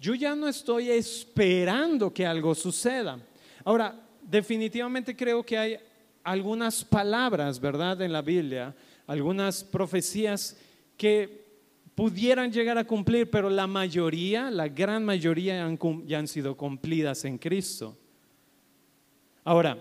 yo 0.03 0.17
ya 0.17 0.35
no 0.35 0.49
estoy 0.49 0.91
esperando 0.91 2.13
que 2.13 2.27
algo 2.27 2.57
suceda. 2.57 3.21
Ahora, 3.65 3.95
definitivamente 4.21 5.15
creo 5.15 5.45
que 5.45 5.57
hay 5.57 5.79
algunas 6.25 6.85
palabras, 6.85 7.61
¿verdad?, 7.61 8.03
en 8.03 8.13
la 8.13 8.21
Biblia, 8.21 8.75
algunas 9.07 9.63
profecías 9.63 10.59
que 10.97 11.45
pudieran 11.95 12.51
llegar 12.51 12.79
a 12.79 12.85
cumplir, 12.85 13.31
pero 13.31 13.49
la 13.49 13.69
mayoría, 13.69 14.51
la 14.51 14.67
gran 14.67 15.05
mayoría 15.05 15.73
ya 16.05 16.19
han 16.19 16.27
sido 16.27 16.57
cumplidas 16.57 17.25
en 17.25 17.39
Cristo. 17.39 17.97
Ahora, 19.45 19.79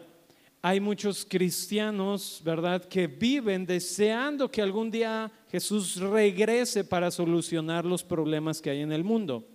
hay 0.62 0.80
muchos 0.80 1.26
cristianos, 1.28 2.44
¿verdad?, 2.46 2.86
que 2.86 3.08
viven 3.08 3.66
deseando 3.66 4.52
que 4.52 4.62
algún 4.62 4.92
día 4.92 5.32
Jesús 5.50 5.96
regrese 5.96 6.84
para 6.84 7.10
solucionar 7.10 7.86
los 7.86 8.04
problemas 8.04 8.62
que 8.62 8.70
hay 8.70 8.82
en 8.82 8.92
el 8.92 9.04
mundo. 9.04 9.48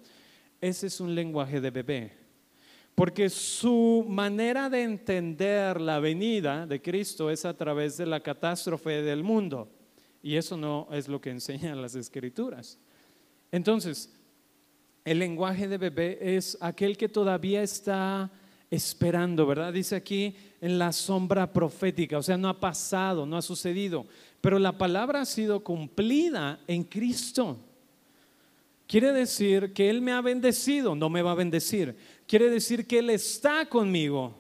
Ese 0.61 0.87
es 0.87 1.01
un 1.01 1.15
lenguaje 1.15 1.61
de 1.61 1.71
bebé, 1.71 2.13
porque 2.95 3.29
su 3.29 4.05
manera 4.09 4.71
de 4.71 4.83
entender 4.83 5.81
la 5.81 6.01
venida 6.01 6.67
de 6.67 6.81
Cristo 6.81 7.31
es 7.31 7.45
a 7.45 7.57
través 7.57 7.97
de 7.97 8.07
la 8.07 8.21
catástrofe 8.21 9.03
del 9.03 9.23
mundo, 9.23 9.69
y 10.23 10.37
eso 10.37 10.57
no 10.57 10.89
es 10.91 11.09
lo 11.09 11.21
que 11.21 11.31
enseñan 11.31 11.81
las 11.81 11.95
escrituras. 11.95 12.79
Entonces, 13.53 14.13
el 15.05 15.19
lenguaje 15.19 15.69
de 15.69 15.79
bebé 15.79 16.19
es 16.21 16.59
aquel 16.61 16.97
que 16.97 17.09
todavía 17.09 17.63
está 17.63 18.31
esperando, 18.71 19.47
¿verdad? 19.47 19.73
Dice 19.73 19.95
aquí 19.95 20.35
en 20.61 20.79
la 20.79 20.93
sombra 20.93 21.53
profética, 21.53 22.19
o 22.19 22.23
sea, 22.23 22.37
no 22.37 22.49
ha 22.49 22.59
pasado, 22.59 23.25
no 23.25 23.37
ha 23.37 23.43
sucedido, 23.43 24.07
pero 24.41 24.59
la 24.59 24.77
palabra 24.77 25.21
ha 25.21 25.25
sido 25.25 25.63
cumplida 25.63 26.61
en 26.67 26.83
Cristo. 26.85 27.59
Quiere 28.87 29.13
decir 29.13 29.73
que 29.73 29.91
Él 29.91 30.01
me 30.01 30.13
ha 30.13 30.21
bendecido, 30.21 30.95
no 30.95 31.11
me 31.11 31.23
va 31.23 31.33
a 31.33 31.35
bendecir. 31.35 31.97
Quiere 32.27 32.51
decir 32.51 32.87
que 32.87 33.01
Él 33.01 33.11
está 33.11 33.67
conmigo. 33.67 34.35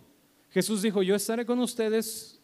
Jesús 0.50 0.82
dijo, 0.82 1.02
yo 1.02 1.14
estaré 1.14 1.44
con 1.44 1.58
ustedes 1.58 2.40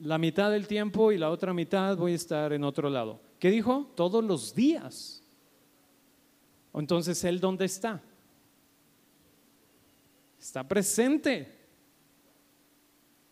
la 0.00 0.16
mitad 0.16 0.50
del 0.50 0.66
tiempo 0.66 1.12
y 1.12 1.18
la 1.18 1.30
otra 1.30 1.52
mitad 1.52 1.96
voy 1.96 2.12
a 2.12 2.16
estar 2.16 2.52
en 2.52 2.64
otro 2.64 2.88
lado. 2.88 3.20
¿Qué 3.38 3.50
dijo? 3.50 3.90
Todos 3.96 4.24
los 4.24 4.54
días. 4.54 5.22
Entonces, 6.72 7.22
¿Él 7.24 7.40
dónde 7.40 7.64
está? 7.64 8.02
está 10.40 10.66
presente. 10.66 11.60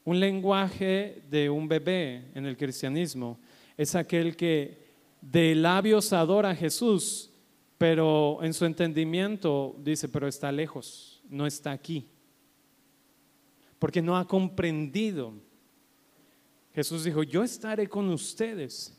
Un 0.05 0.21
lenguaje 0.21 1.23
de 1.29 1.50
un 1.50 1.67
bebé 1.67 2.31
en 2.35 2.47
el 2.47 2.57
cristianismo 2.57 3.38
es 3.77 3.95
aquel 3.95 4.37
que 4.37 4.88
de 5.21 5.55
labios 5.55 6.13
adora 6.13 6.51
a 6.51 6.57
Jesús, 6.57 7.31
pero 7.77 8.39
en 8.43 8.55
su 8.55 8.65
entendimiento 8.65 9.77
dice, 9.79 10.09
pero 10.09 10.27
está 10.27 10.51
lejos, 10.51 11.23
no 11.29 11.47
está 11.47 11.73
aquí, 11.73 12.07
porque 13.79 14.03
no 14.03 14.17
ha 14.17 14.27
comprendido. 14.27 15.33
Jesús 16.75 17.05
dijo, 17.05 17.23
yo 17.23 17.43
estaré 17.43 17.89
con 17.89 18.09
ustedes. 18.09 18.95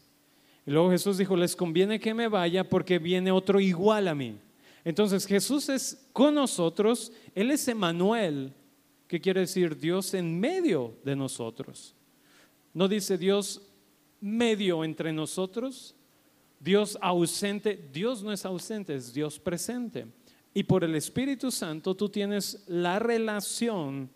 Y 0.66 0.72
luego 0.72 0.92
Jesús 0.92 1.18
dijo, 1.18 1.36
les 1.36 1.56
conviene 1.56 2.00
que 2.00 2.14
me 2.14 2.28
vaya 2.28 2.68
porque 2.68 3.00
viene 3.00 3.32
otro 3.32 3.60
igual 3.60 4.08
a 4.08 4.16
mí. 4.16 4.38
Entonces 4.84 5.26
Jesús 5.26 5.70
es 5.70 6.08
con 6.14 6.36
nosotros, 6.36 7.12
Él 7.36 7.52
es 7.52 7.68
Emanuel, 7.68 8.54
que 9.08 9.20
quiere 9.20 9.42
decir 9.42 9.78
Dios 9.78 10.14
en 10.14 10.40
medio 10.40 10.96
de 11.04 11.16
nosotros. 11.16 11.96
No 12.74 12.88
dice 12.88 13.18
Dios 13.18 13.62
medio 14.22 14.84
entre 14.84 15.12
nosotros, 15.12 15.96
Dios 16.60 16.98
ausente, 17.02 17.90
Dios 17.92 18.24
no 18.24 18.32
es 18.32 18.46
ausente, 18.46 18.96
es 18.96 19.14
Dios 19.14 19.40
presente. 19.40 20.08
Y 20.54 20.64
por 20.64 20.84
el 20.84 20.96
Espíritu 20.96 21.52
Santo 21.52 21.96
tú 21.96 22.10
tienes 22.10 22.64
la 22.68 23.00
relación 23.00 24.10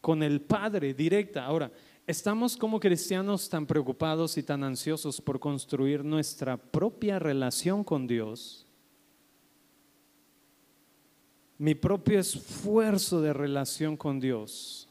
con 0.00 0.22
el 0.22 0.40
Padre 0.40 0.94
directa. 0.94 1.44
Ahora, 1.44 1.70
estamos 2.06 2.56
como 2.56 2.80
cristianos 2.80 3.48
tan 3.48 3.66
preocupados 3.66 4.36
y 4.36 4.42
tan 4.42 4.64
ansiosos 4.64 5.20
por 5.20 5.38
construir 5.38 6.04
nuestra 6.04 6.56
propia 6.56 7.18
relación 7.18 7.84
con 7.84 8.06
Dios 8.06 8.64
mi 11.58 11.74
propio 11.74 12.18
esfuerzo 12.18 13.20
de 13.20 13.32
relación 13.32 13.96
con 13.96 14.18
Dios. 14.20 14.88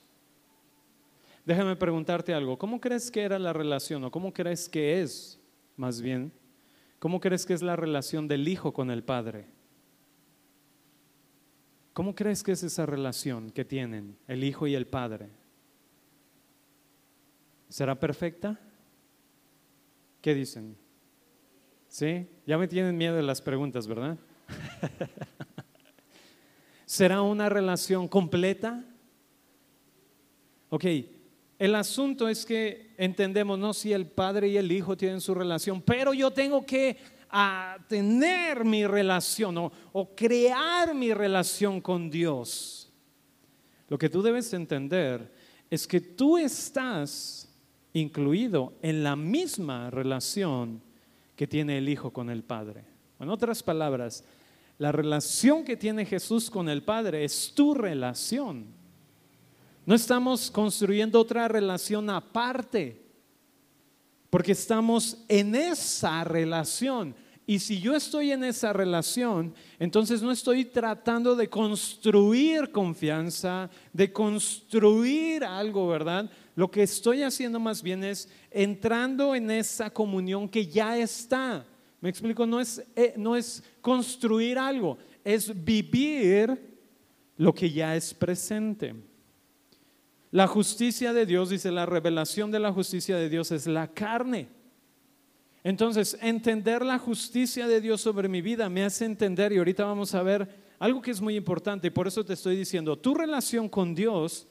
Déjame 1.45 1.75
preguntarte 1.75 2.33
algo. 2.33 2.57
¿Cómo 2.57 2.79
crees 2.79 3.11
que 3.11 3.21
era 3.21 3.37
la 3.37 3.51
relación 3.51 4.03
o 4.05 4.11
cómo 4.11 4.33
crees 4.33 4.69
que 4.69 5.01
es, 5.01 5.39
más 5.75 6.01
bien? 6.01 6.31
¿Cómo 7.03 7.19
crees 7.19 7.45
que 7.45 7.53
es 7.53 7.61
la 7.61 7.75
relación 7.75 8.29
del 8.29 8.47
Hijo 8.47 8.71
con 8.71 8.89
el 8.89 9.03
Padre? 9.03 9.45
¿Cómo 11.91 12.15
crees 12.15 12.43
que 12.43 12.53
es 12.53 12.63
esa 12.63 12.85
relación 12.85 13.51
que 13.51 13.65
tienen 13.65 14.15
el 14.25 14.41
Hijo 14.41 14.67
y 14.67 14.73
el 14.73 14.87
Padre? 14.87 15.27
¿Será 17.67 17.99
perfecta? 17.99 18.57
¿Qué 20.21 20.33
dicen? 20.33 20.77
¿Sí? 21.89 22.25
Ya 22.47 22.57
me 22.57 22.69
tienen 22.69 22.95
miedo 22.95 23.17
de 23.17 23.23
las 23.23 23.41
preguntas, 23.41 23.85
¿verdad? 23.85 24.17
¿Será 26.85 27.21
una 27.21 27.49
relación 27.49 28.07
completa? 28.07 28.81
Ok, 30.69 30.85
el 31.59 31.75
asunto 31.75 32.27
es 32.27 32.45
que 32.45 32.93
entendemos, 32.97 33.57
no 33.57 33.73
si 33.73 33.93
el 33.93 34.07
padre 34.07 34.49
y 34.49 34.57
el 34.57 34.71
hijo 34.71 34.97
tienen 34.97 35.21
su 35.21 35.33
relación, 35.33 35.81
pero 35.81 36.13
yo 36.13 36.31
tengo 36.31 36.65
que 36.65 36.97
tener 37.87 38.63
mi 38.63 38.85
relación 38.85 39.57
o, 39.57 39.71
o 39.91 40.15
crear 40.15 40.93
mi 40.93 41.13
relación 41.13 41.81
con 41.81 42.09
Dios. 42.09 42.91
Lo 43.87 43.97
que 43.97 44.09
tú 44.09 44.21
debes 44.21 44.53
entender 44.53 45.31
es 45.69 45.87
que 45.87 46.01
tú 46.01 46.37
estás 46.37 47.49
incluido 47.93 48.73
en 48.81 49.03
la 49.03 49.15
misma 49.15 49.89
relación 49.89 50.81
que 51.35 51.47
tiene 51.47 51.77
el 51.77 51.89
hijo 51.89 52.11
con 52.11 52.29
el 52.29 52.43
padre. 52.43 52.85
En 53.19 53.29
otras 53.29 53.63
palabras, 53.63 54.23
la 54.77 54.91
relación 54.91 55.63
que 55.63 55.77
tiene 55.77 56.05
Jesús 56.05 56.49
con 56.49 56.67
el 56.67 56.83
Padre 56.83 57.23
es 57.23 57.53
tu 57.55 57.73
relación. 57.73 58.65
No 59.85 59.95
estamos 59.95 60.49
construyendo 60.49 61.19
otra 61.19 61.47
relación 61.47 62.09
aparte, 62.09 63.01
porque 64.29 64.53
estamos 64.53 65.17
en 65.27 65.55
esa 65.55 66.23
relación. 66.23 67.13
Y 67.45 67.59
si 67.59 67.81
yo 67.81 67.93
estoy 67.93 68.31
en 68.31 68.45
esa 68.45 68.71
relación, 68.71 69.53
entonces 69.77 70.21
no 70.21 70.31
estoy 70.31 70.63
tratando 70.63 71.35
de 71.35 71.49
construir 71.49 72.71
confianza, 72.71 73.69
de 73.91 74.13
construir 74.13 75.43
algo, 75.43 75.89
¿verdad? 75.89 76.31
Lo 76.55 76.71
que 76.71 76.83
estoy 76.83 77.21
haciendo 77.21 77.59
más 77.59 77.83
bien 77.83 78.05
es 78.05 78.29
entrando 78.49 79.35
en 79.35 79.51
esa 79.51 79.89
comunión 79.89 80.47
que 80.47 80.65
ya 80.65 80.97
está. 80.97 81.65
Me 81.99 82.09
explico, 82.09 82.45
no 82.45 82.61
es, 82.61 82.81
eh, 82.95 83.13
no 83.17 83.35
es 83.35 83.61
construir 83.81 84.57
algo, 84.57 84.97
es 85.25 85.51
vivir 85.65 86.57
lo 87.35 87.53
que 87.53 87.69
ya 87.69 87.95
es 87.97 88.13
presente. 88.13 88.95
La 90.33 90.47
justicia 90.47 91.13
de 91.13 91.27
Dios, 91.27 91.51
dice, 91.51 91.71
la 91.71 91.85
revelación 91.85 92.49
de 92.49 92.59
la 92.59 92.73
justicia 92.73 93.15
de 93.15 93.29
Dios 93.29 93.51
es 93.51 93.67
la 93.67 93.93
carne. 93.93 94.49
Entonces, 95.63 96.17
entender 96.21 96.83
la 96.83 96.97
justicia 96.97 97.67
de 97.67 97.79
Dios 97.79 98.01
sobre 98.01 98.27
mi 98.27 98.41
vida 98.41 98.67
me 98.67 98.83
hace 98.83 99.05
entender, 99.05 99.53
y 99.53 99.59
ahorita 99.59 99.85
vamos 99.85 100.15
a 100.15 100.23
ver 100.23 100.49
algo 100.79 101.03
que 101.03 101.11
es 101.11 101.21
muy 101.21 101.35
importante, 101.35 101.85
y 101.85 101.91
por 101.91 102.07
eso 102.07 102.25
te 102.25 102.33
estoy 102.33 102.55
diciendo, 102.55 102.97
tu 102.97 103.13
relación 103.13 103.69
con 103.69 103.93
Dios 103.93 104.47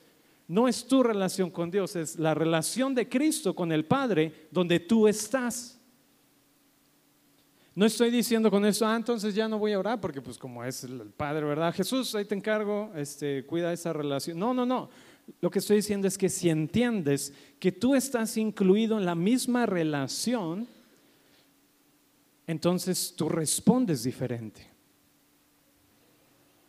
no 0.47 0.69
es 0.69 0.87
tu 0.87 1.03
relación 1.03 1.51
con 1.51 1.69
Dios, 1.69 1.97
es 1.97 2.17
la 2.17 2.33
relación 2.33 2.95
de 2.95 3.09
Cristo 3.09 3.53
con 3.53 3.73
el 3.73 3.85
Padre 3.85 4.47
donde 4.53 4.79
tú 4.79 5.09
estás. 5.09 5.81
No 7.75 7.87
estoy 7.87 8.13
diciendo 8.13 8.53
con 8.53 8.65
eso, 8.65 8.87
ah, 8.87 8.95
entonces 8.95 9.35
ya 9.35 9.49
no 9.49 9.59
voy 9.59 9.73
a 9.73 9.81
orar 9.81 10.01
porque 10.01 10.23
pues 10.23 10.39
como 10.39 10.63
es 10.63 10.85
el 10.85 11.11
Padre, 11.17 11.45
¿verdad? 11.45 11.75
Jesús, 11.75 12.15
ahí 12.15 12.25
te 12.25 12.37
encargo, 12.37 12.93
este, 12.95 13.45
cuida 13.47 13.73
esa 13.73 13.93
relación. 13.93 14.39
No, 14.39 14.55
no, 14.55 14.65
no. 14.65 14.91
Lo 15.41 15.51
que 15.51 15.59
estoy 15.59 15.77
diciendo 15.77 16.09
es 16.09 16.19
que 16.19 16.29
si 16.29 16.51
entiendes 16.51 17.33
que 17.59 17.73
tú 17.73 17.95
estás 17.95 18.37
incluido 18.37 18.99
en 18.99 19.05
la 19.05 19.15
misma 19.15 19.67
relación, 19.67 20.69
entonces 22.47 23.15
tú 23.17 23.29
respondes 23.29 24.03
diferente. 24.03 24.69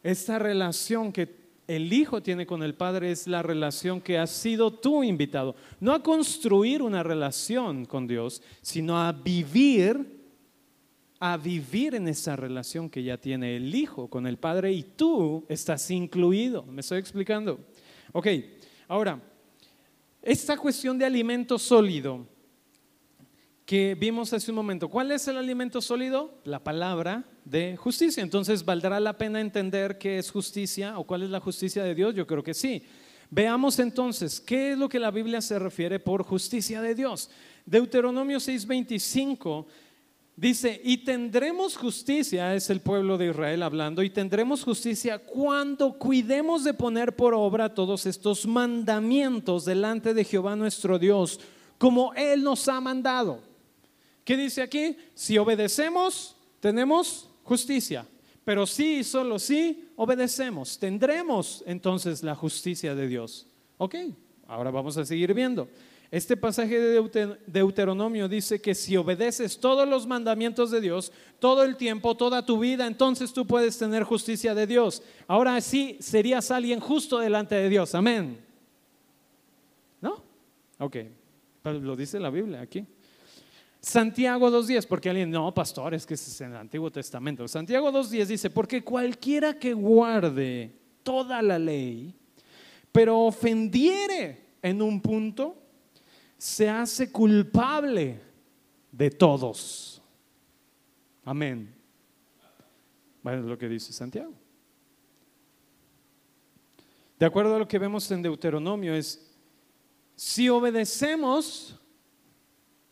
Esta 0.03 0.37
relación 0.37 1.11
que 1.11 1.43
el 1.67 1.91
Hijo 1.93 2.21
tiene 2.21 2.45
con 2.45 2.61
el 2.61 2.75
Padre 2.75 3.11
es 3.11 3.27
la 3.27 3.41
relación 3.41 4.01
que 4.01 4.17
has 4.17 4.29
sido 4.29 4.73
tú 4.73 5.03
invitado. 5.03 5.55
No 5.79 5.93
a 5.93 6.03
construir 6.03 6.81
una 6.81 7.03
relación 7.03 7.85
con 7.85 8.05
Dios, 8.05 8.41
sino 8.61 8.99
a 8.99 9.11
vivir, 9.13 10.21
a 11.19 11.37
vivir 11.37 11.95
en 11.95 12.09
esa 12.09 12.35
relación 12.35 12.89
que 12.89 13.03
ya 13.03 13.17
tiene 13.17 13.55
el 13.55 13.73
Hijo 13.73 14.09
con 14.09 14.27
el 14.27 14.37
Padre 14.37 14.73
y 14.73 14.83
tú 14.83 15.45
estás 15.47 15.89
incluido. 15.89 16.63
¿Me 16.63 16.81
estoy 16.81 16.99
explicando? 16.99 17.59
Ok, 18.11 18.27
ahora, 18.87 19.21
esta 20.21 20.57
cuestión 20.57 20.97
de 20.97 21.05
alimento 21.05 21.57
sólido 21.57 22.27
que 23.65 23.95
vimos 23.95 24.33
hace 24.33 24.51
un 24.51 24.55
momento. 24.55 24.89
¿Cuál 24.89 25.11
es 25.11 25.27
el 25.27 25.37
alimento 25.37 25.81
sólido? 25.81 26.41
La 26.43 26.63
palabra 26.63 27.23
de 27.45 27.77
justicia. 27.77 28.21
Entonces, 28.21 28.65
¿valdrá 28.65 28.99
la 28.99 29.17
pena 29.17 29.39
entender 29.39 29.97
qué 29.97 30.17
es 30.17 30.31
justicia 30.31 30.99
o 30.99 31.05
cuál 31.05 31.23
es 31.23 31.29
la 31.29 31.39
justicia 31.39 31.83
de 31.83 31.95
Dios? 31.95 32.13
Yo 32.13 32.27
creo 32.27 32.43
que 32.43 32.53
sí. 32.53 32.83
Veamos 33.29 33.79
entonces, 33.79 34.39
¿qué 34.39 34.73
es 34.73 34.77
lo 34.77 34.87
que 34.89 34.99
la 34.99 35.11
Biblia 35.11 35.41
se 35.41 35.57
refiere 35.57 35.99
por 35.99 36.23
justicia 36.23 36.81
de 36.81 36.93
Dios? 36.93 37.29
Deuteronomio 37.65 38.37
6:25 38.37 39.65
dice, 40.35 40.81
y 40.83 40.97
tendremos 40.97 41.77
justicia, 41.77 42.55
es 42.55 42.69
el 42.69 42.81
pueblo 42.81 43.17
de 43.17 43.29
Israel 43.29 43.63
hablando, 43.63 44.03
y 44.03 44.09
tendremos 44.09 44.63
justicia 44.63 45.19
cuando 45.19 45.97
cuidemos 45.97 46.63
de 46.63 46.73
poner 46.73 47.15
por 47.15 47.33
obra 47.33 47.73
todos 47.73 48.05
estos 48.05 48.45
mandamientos 48.45 49.65
delante 49.65 50.13
de 50.13 50.23
Jehová 50.23 50.55
nuestro 50.55 50.99
Dios, 50.99 51.39
como 51.77 52.13
Él 52.13 52.43
nos 52.43 52.67
ha 52.67 52.79
mandado. 52.79 53.41
¿Qué 54.23 54.37
dice 54.37 54.61
aquí? 54.61 54.95
Si 55.13 55.37
obedecemos, 55.37 56.35
tenemos 56.59 57.29
justicia. 57.43 58.05
Pero 58.45 58.65
sí 58.65 58.97
y 58.97 59.03
solo 59.03 59.39
si 59.39 59.89
obedecemos, 59.95 60.77
tendremos 60.77 61.63
entonces 61.65 62.23
la 62.23 62.35
justicia 62.35 62.93
de 62.93 63.07
Dios. 63.07 63.47
Ok, 63.77 63.95
ahora 64.47 64.69
vamos 64.69 64.97
a 64.97 65.05
seguir 65.05 65.33
viendo. 65.33 65.67
Este 66.13 66.37
pasaje 66.37 66.79
de 66.79 67.39
Deuteronomio 67.47 68.27
dice 68.27 68.61
que 68.61 68.75
si 68.75 68.95
obedeces 68.95 69.59
todos 69.59 69.89
los 69.89 70.05
mandamientos 70.05 70.69
de 70.69 70.79
Dios, 70.79 71.11
todo 71.39 71.63
el 71.63 71.75
tiempo, 71.75 72.15
toda 72.15 72.45
tu 72.45 72.59
vida, 72.59 72.85
entonces 72.85 73.33
tú 73.33 73.47
puedes 73.47 73.79
tener 73.79 74.03
justicia 74.03 74.53
de 74.53 74.67
Dios. 74.67 75.01
Ahora 75.25 75.59
sí 75.59 75.97
serías 75.99 76.51
alguien 76.51 76.79
justo 76.79 77.17
delante 77.17 77.55
de 77.55 77.67
Dios. 77.67 77.95
Amén. 77.95 78.45
¿No? 80.01 80.23
Ok, 80.77 80.97
lo 81.63 81.95
dice 81.95 82.19
la 82.19 82.29
Biblia 82.29 82.61
aquí. 82.61 82.85
Santiago 83.79 84.51
2.10, 84.51 84.85
porque 84.85 85.09
alguien, 85.09 85.31
no, 85.31 85.51
pastor, 85.51 85.95
es 85.95 86.05
que 86.05 86.13
es 86.13 86.41
en 86.41 86.51
el 86.51 86.57
Antiguo 86.57 86.91
Testamento. 86.91 87.47
Santiago 87.47 87.91
2.10 87.91 88.25
dice, 88.27 88.49
porque 88.51 88.83
cualquiera 88.83 89.57
que 89.57 89.73
guarde 89.73 90.75
toda 91.01 91.41
la 91.41 91.57
ley, 91.57 92.13
pero 92.91 93.19
ofendiere 93.21 94.43
en 94.61 94.79
un 94.79 95.01
punto, 95.01 95.62
se 96.37 96.69
hace 96.69 97.11
culpable 97.11 98.19
de 98.91 99.09
todos. 99.09 100.01
Amén. 101.23 101.73
Bueno, 103.21 103.47
lo 103.47 103.57
que 103.57 103.69
dice 103.69 103.93
Santiago. 103.93 104.33
De 107.17 107.25
acuerdo 107.25 107.55
a 107.55 107.59
lo 107.59 107.67
que 107.67 107.79
vemos 107.79 108.09
en 108.11 108.21
Deuteronomio, 108.21 108.93
es, 108.93 109.31
si 110.15 110.49
obedecemos 110.49 111.79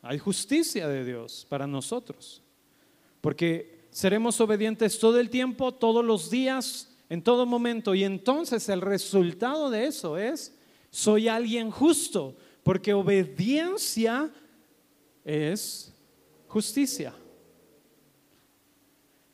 hay 0.01 0.17
justicia 0.17 0.87
de 0.87 1.05
Dios 1.05 1.45
para 1.47 1.67
nosotros, 1.67 2.41
porque 3.21 3.85
seremos 3.91 4.41
obedientes 4.41 4.97
todo 4.97 5.19
el 5.19 5.29
tiempo, 5.29 5.73
todos 5.73 6.03
los 6.03 6.31
días, 6.31 6.91
en 7.09 7.21
todo 7.21 7.45
momento. 7.45 7.93
Y 7.93 8.03
entonces 8.03 8.67
el 8.69 8.81
resultado 8.81 9.69
de 9.69 9.85
eso 9.85 10.17
es, 10.17 10.57
soy 10.89 11.27
alguien 11.27 11.69
justo, 11.69 12.35
porque 12.63 12.93
obediencia 12.93 14.31
es 15.23 15.93
justicia. 16.47 17.13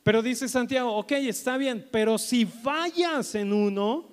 Pero 0.02 0.22
dice 0.22 0.48
Santiago, 0.48 0.94
ok, 0.96 1.12
está 1.12 1.56
bien, 1.56 1.86
pero 1.90 2.16
si 2.16 2.46
fallas 2.46 3.34
en 3.34 3.52
uno, 3.52 4.08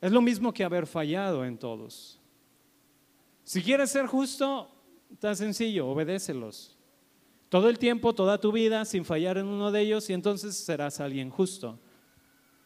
es 0.00 0.12
lo 0.12 0.20
mismo 0.20 0.52
que 0.52 0.64
haber 0.64 0.86
fallado 0.86 1.44
en 1.44 1.58
todos. 1.58 2.20
Si 3.44 3.62
quieres 3.62 3.90
ser 3.90 4.06
justo, 4.06 4.72
Está 5.12 5.34
sencillo, 5.34 5.88
obedécelos. 5.88 6.76
Todo 7.48 7.68
el 7.68 7.78
tiempo, 7.78 8.14
toda 8.14 8.40
tu 8.40 8.50
vida, 8.50 8.84
sin 8.86 9.04
fallar 9.04 9.36
en 9.36 9.46
uno 9.46 9.70
de 9.70 9.82
ellos, 9.82 10.08
y 10.08 10.14
entonces 10.14 10.56
serás 10.56 11.00
alguien 11.00 11.28
justo. 11.28 11.78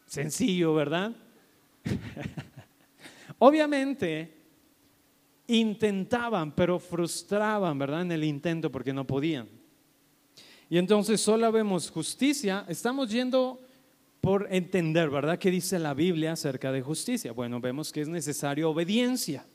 Sencillo, 0.07 0.73
¿verdad? 0.75 1.13
Obviamente, 3.39 4.36
intentaban, 5.49 6.53
pero 6.53 6.79
frustraban, 6.79 7.79
¿verdad? 7.79 8.03
En 8.03 8.13
el 8.13 8.25
intento 8.25 8.71
porque 8.71 8.93
no 8.93 9.07
podían. 9.07 9.49
Y 10.69 10.79
entonces 10.79 11.21
solo 11.21 11.51
vemos 11.53 11.91
justicia, 11.91 12.65
estamos 12.69 13.11
yendo 13.11 13.61
por 14.21 14.49
entender, 14.51 15.09
¿verdad? 15.09 15.39
¿Qué 15.39 15.51
dice 15.51 15.79
la 15.79 15.95
Biblia 15.95 16.33
acerca 16.33 16.73
de 16.73 16.83
justicia? 16.83 17.33
Bueno, 17.33 17.61
vemos 17.61 17.93
que 17.93 18.01
es 18.01 18.09
necesario 18.09 18.71
obediencia 18.71 19.47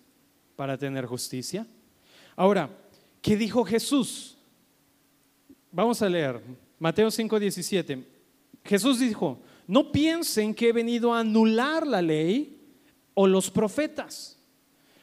para 0.56 0.77
tener 0.77 1.06
justicia. 1.06 1.67
Ahora, 2.38 2.69
¿qué 3.21 3.36
dijo 3.36 3.65
Jesús? 3.65 4.38
Vamos 5.71 6.01
a 6.01 6.10
leer 6.10 6.41
Mateo 6.80 7.10
5:17. 7.10 8.06
Jesús 8.63 8.99
dijo, 8.99 9.41
no 9.67 9.91
piensen 9.91 10.54
que 10.54 10.69
he 10.69 10.73
venido 10.73 11.13
a 11.13 11.19
anular 11.19 11.86
la 11.86 12.01
ley 12.01 12.60
o 13.13 13.27
los 13.27 13.51
profetas. 13.51 14.40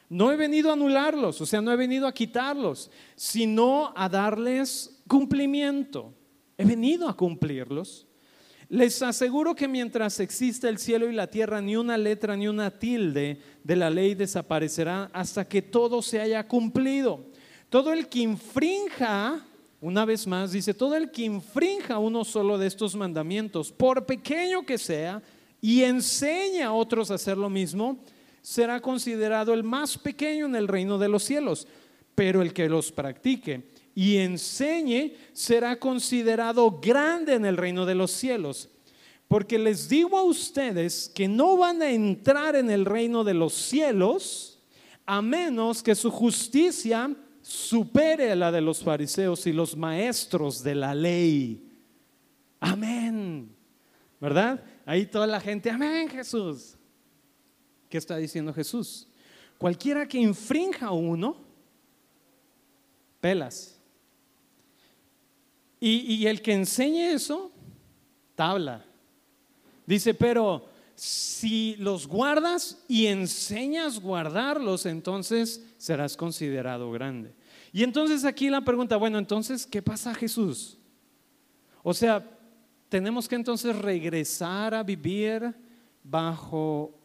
No 0.09 0.33
he 0.33 0.37
venido 0.37 0.71
a 0.71 0.73
anularlos, 0.73 1.41
o 1.41 1.47
sea, 1.47 1.61
no 1.61 1.71
he 1.71 1.77
venido 1.77 2.07
a 2.07 2.15
quitarlos, 2.15 2.91
sino 3.15 3.93
a 3.95 4.09
darles 4.09 5.03
cumplimiento. 5.07 6.15
He 6.57 6.65
venido 6.65 7.09
a 7.09 7.17
cumplirlos. 7.17 8.07
Les 8.71 9.01
aseguro 9.01 9.55
que 9.55 9.67
mientras 9.67 10.21
exista 10.21 10.69
el 10.69 10.79
cielo 10.79 11.11
y 11.11 11.15
la 11.15 11.29
tierra, 11.29 11.61
ni 11.61 11.77
una 11.77 11.97
letra 11.97 12.37
ni 12.37 12.49
una 12.49 12.71
tilde 12.71 13.41
de 13.65 13.77
la 13.77 13.89
ley 13.89 14.15
desaparecerá 14.15 15.11
hasta 15.13 15.47
que 15.47 15.63
todo 15.63 16.03
se 16.03 16.21
haya 16.21 16.47
cumplido. 16.47 17.25
Todo 17.71 17.93
el 17.93 18.09
que 18.09 18.21
infrinja, 18.21 19.43
una 19.81 20.05
vez 20.05 20.27
más, 20.27 20.53
dice, 20.53 20.75
todo 20.75 20.97
el 20.97 21.11
que 21.11 21.23
infrinja 21.23 21.99
uno 21.99 22.25
solo 22.25 22.59
de 22.59 22.67
estos 22.67 22.95
mandamientos, 22.95 23.73
por 23.73 24.05
pequeño 24.05 24.65
que 24.67 24.77
sea, 24.77 25.23
y 25.61 25.83
enseña 25.83 26.69
a 26.69 26.73
otros 26.73 27.11
a 27.11 27.15
hacer 27.15 27.39
lo 27.39 27.49
mismo, 27.49 28.05
será 28.49 28.81
considerado 28.81 29.53
el 29.53 29.63
más 29.63 29.99
pequeño 29.99 30.47
en 30.47 30.57
el 30.57 30.69
reino 30.69 30.97
de 30.97 31.07
los 31.07 31.23
cielos. 31.23 31.69
Pero 32.15 32.41
el 32.41 32.55
que 32.55 32.67
los 32.67 32.91
practique 32.91 33.63
y 33.95 34.17
enseñe 34.17 35.13
será 35.35 35.79
considerado 35.79 36.81
grande 36.81 37.35
en 37.35 37.45
el 37.45 37.59
reino 37.59 37.85
de 37.85 37.95
los 37.95 38.11
cielos. 38.11 38.71
Porque 39.29 39.59
les 39.59 39.91
digo 39.91 40.17
a 40.17 40.23
ustedes 40.23 41.13
que 41.15 41.29
no 41.29 41.59
van 41.59 41.83
a 41.83 41.91
entrar 41.91 42.57
en 42.57 42.71
el 42.71 42.87
reino 42.87 43.23
de 43.23 43.35
los 43.35 43.53
cielos 43.53 44.59
a 45.05 45.21
menos 45.21 45.83
que 45.83 45.95
su 45.95 46.11
justicia 46.11 47.15
supere 47.43 48.35
la 48.35 48.51
de 48.51 48.63
los 48.63 48.83
fariseos 48.83 49.47
y 49.47 49.53
los 49.53 49.77
maestros 49.77 50.63
de 50.63 50.75
la 50.75 50.95
ley. 50.95 51.71
Amén. 52.61 53.55
¿Verdad? 54.19 54.65
Ahí 54.87 55.05
toda 55.05 55.27
la 55.27 55.39
gente, 55.39 55.71
amén 55.71 56.09
Jesús. 56.09 56.78
¿Qué 57.89 57.99
está 57.99 58.17
diciendo 58.17 58.53
Jesús? 58.53 59.09
Cualquiera 59.59 60.07
que 60.07 60.19
infrinja 60.19 60.93
uno, 60.93 61.37
pelas. 63.21 63.79
Y, 65.81 66.27
el 66.27 66.43
que 66.43 66.53
enseñe 66.53 67.13
eso, 67.13 67.53
tabla. 68.35 68.85
Dice, 69.87 70.13
pero 70.13 70.69
si 70.97 71.77
los 71.77 72.09
guardas 72.09 72.83
y 72.89 73.07
enseñas 73.07 74.01
guardarlos, 74.01 74.87
entonces 74.87 75.65
serás 75.77 76.17
considerado 76.17 76.91
grande. 76.91 77.33
Y 77.73 77.85
entonces 77.85 78.25
aquí 78.25 78.51
la 78.51 78.61
pregunta, 78.61 78.97
bueno, 78.97 79.19
entonces, 79.19 79.67
¿qué 79.67 79.81
pasa 79.81 80.15
Jesús? 80.15 80.79
O 81.85 81.95
sea, 81.95 82.29
tenemos 82.89 83.29
que 83.29 83.37
entonces 83.37 83.77
regresar 83.77 84.75
a 84.75 84.83
vivir 84.83 85.55
bajo 86.03 86.98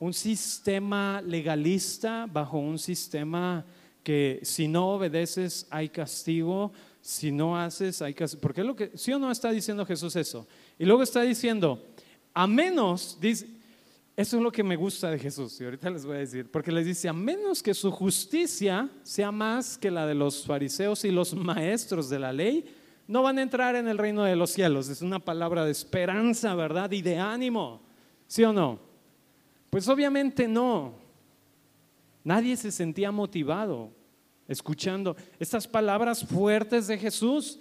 un 0.00 0.14
sistema 0.14 1.22
legalista, 1.22 2.26
bajo 2.26 2.58
un 2.58 2.78
sistema 2.78 3.64
que 4.02 4.40
si 4.42 4.66
no 4.66 4.94
obedeces 4.94 5.66
hay 5.70 5.90
castigo, 5.90 6.72
si 7.02 7.30
no 7.30 7.56
haces 7.56 8.00
hay 8.00 8.14
castigo. 8.14 8.40
Porque 8.40 8.64
lo 8.64 8.74
que, 8.74 8.90
sí 8.94 9.12
o 9.12 9.18
no 9.18 9.30
está 9.30 9.52
diciendo 9.52 9.84
Jesús 9.84 10.16
eso. 10.16 10.48
Y 10.78 10.86
luego 10.86 11.02
está 11.02 11.20
diciendo, 11.20 11.86
a 12.32 12.46
menos, 12.46 13.18
dice, 13.20 13.46
eso 14.16 14.38
es 14.38 14.42
lo 14.42 14.50
que 14.50 14.64
me 14.64 14.74
gusta 14.74 15.10
de 15.10 15.18
Jesús, 15.18 15.60
y 15.60 15.64
ahorita 15.64 15.90
les 15.90 16.04
voy 16.04 16.16
a 16.16 16.20
decir, 16.20 16.50
porque 16.50 16.72
les 16.72 16.86
dice, 16.86 17.08
a 17.08 17.12
menos 17.12 17.62
que 17.62 17.74
su 17.74 17.90
justicia 17.90 18.88
sea 19.02 19.30
más 19.30 19.76
que 19.76 19.90
la 19.90 20.06
de 20.06 20.14
los 20.14 20.46
fariseos 20.46 21.04
y 21.04 21.10
los 21.10 21.34
maestros 21.34 22.08
de 22.08 22.18
la 22.18 22.32
ley, 22.32 22.64
no 23.06 23.22
van 23.22 23.38
a 23.38 23.42
entrar 23.42 23.76
en 23.76 23.86
el 23.86 23.98
reino 23.98 24.24
de 24.24 24.36
los 24.36 24.50
cielos. 24.50 24.88
Es 24.88 25.02
una 25.02 25.18
palabra 25.18 25.64
de 25.64 25.72
esperanza, 25.72 26.54
¿verdad? 26.54 26.90
Y 26.90 27.02
de 27.02 27.18
ánimo. 27.18 27.82
¿Sí 28.26 28.44
o 28.44 28.52
no? 28.52 28.89
Pues 29.70 29.88
obviamente 29.88 30.46
no. 30.48 30.94
Nadie 32.24 32.56
se 32.56 32.70
sentía 32.70 33.10
motivado 33.10 33.92
escuchando 34.46 35.16
estas 35.38 35.66
palabras 35.66 36.24
fuertes 36.24 36.88
de 36.88 36.98
Jesús. 36.98 37.58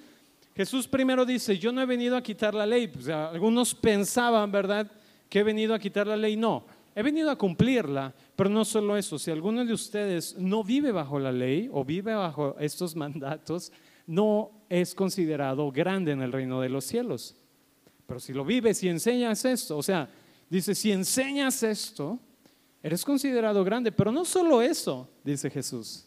Jesús 0.56 0.88
primero 0.88 1.24
dice, 1.26 1.58
yo 1.58 1.72
no 1.72 1.82
he 1.82 1.86
venido 1.86 2.18
a 2.18 2.24
quitar 2.24 2.54
la 2.54 2.66
ley. 2.66 2.88
Pues, 2.88 3.08
algunos 3.08 3.74
pensaban, 3.76 4.52
¿verdad?, 4.52 4.92
que 5.30 5.40
he 5.40 5.44
venido 5.44 5.76
a 5.76 5.80
quitar 5.80 6.08
la 6.08 6.18
ley. 6.18 6.36
No, 6.36 6.66
he 6.96 7.04
venido 7.04 7.30
a 7.30 7.38
cumplirla, 7.38 8.14
pero 8.36 8.50
no 8.50 8.66
solo 8.66 8.98
eso. 8.98 9.20
Si 9.20 9.30
alguno 9.30 9.64
de 9.64 9.72
ustedes 9.72 10.36
no 10.38 10.64
vive 10.64 10.92
bajo 10.92 11.20
la 11.20 11.32
ley 11.32 11.70
o 11.72 11.86
vive 11.86 12.16
bajo 12.16 12.56
estos 12.60 12.96
mandatos, 12.96 13.72
no 14.08 14.52
es 14.68 14.96
considerado 14.96 15.72
grande 15.72 16.12
en 16.12 16.24
el 16.24 16.32
reino 16.32 16.60
de 16.60 16.70
los 16.70 16.84
cielos. 16.84 17.36
Pero 18.08 18.20
si 18.20 18.34
lo 18.34 18.44
vives 18.44 18.82
y 18.82 18.90
enseñas 18.90 19.46
esto, 19.46 19.78
o 19.78 19.84
sea, 19.84 20.10
dice, 20.50 20.74
si 20.76 20.92
enseñas 20.92 21.64
esto, 21.64 22.20
eres 22.82 23.04
considerado 23.04 23.64
grande. 23.64 23.92
Pero 23.92 24.12
no 24.12 24.26
solo 24.26 24.62
eso, 24.62 25.10
dice 25.24 25.50
Jesús. 25.50 26.06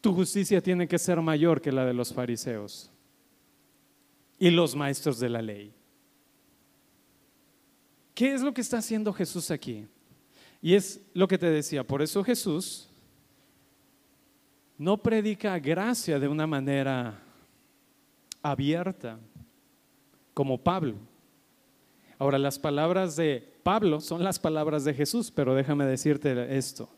Tu 0.00 0.12
justicia 0.12 0.60
tiene 0.60 0.86
que 0.86 0.98
ser 0.98 1.20
mayor 1.20 1.60
que 1.60 1.72
la 1.72 1.84
de 1.84 1.94
los 1.94 2.12
fariseos 2.12 2.90
y 4.38 4.50
los 4.50 4.76
maestros 4.76 5.18
de 5.18 5.28
la 5.28 5.40
ley. 5.40 5.72
¿Qué 8.14 8.34
es 8.34 8.42
lo 8.42 8.54
que 8.54 8.60
está 8.60 8.78
haciendo 8.78 9.12
Jesús 9.12 9.50
aquí? 9.50 9.86
Y 10.62 10.74
es 10.74 11.00
lo 11.14 11.26
que 11.26 11.38
te 11.38 11.50
decía, 11.50 11.84
por 11.84 12.00
eso 12.00 12.22
Jesús 12.22 12.88
no 14.78 14.96
predica 14.96 15.58
gracia 15.58 16.18
de 16.18 16.28
una 16.28 16.46
manera 16.46 17.20
abierta, 18.42 19.18
como 20.32 20.58
Pablo. 20.58 20.96
Ahora, 22.18 22.38
las 22.38 22.58
palabras 22.58 23.16
de 23.16 23.54
Pablo 23.62 24.00
son 24.00 24.22
las 24.22 24.38
palabras 24.38 24.84
de 24.84 24.94
Jesús, 24.94 25.30
pero 25.30 25.54
déjame 25.54 25.84
decirte 25.86 26.56
esto. 26.56 26.88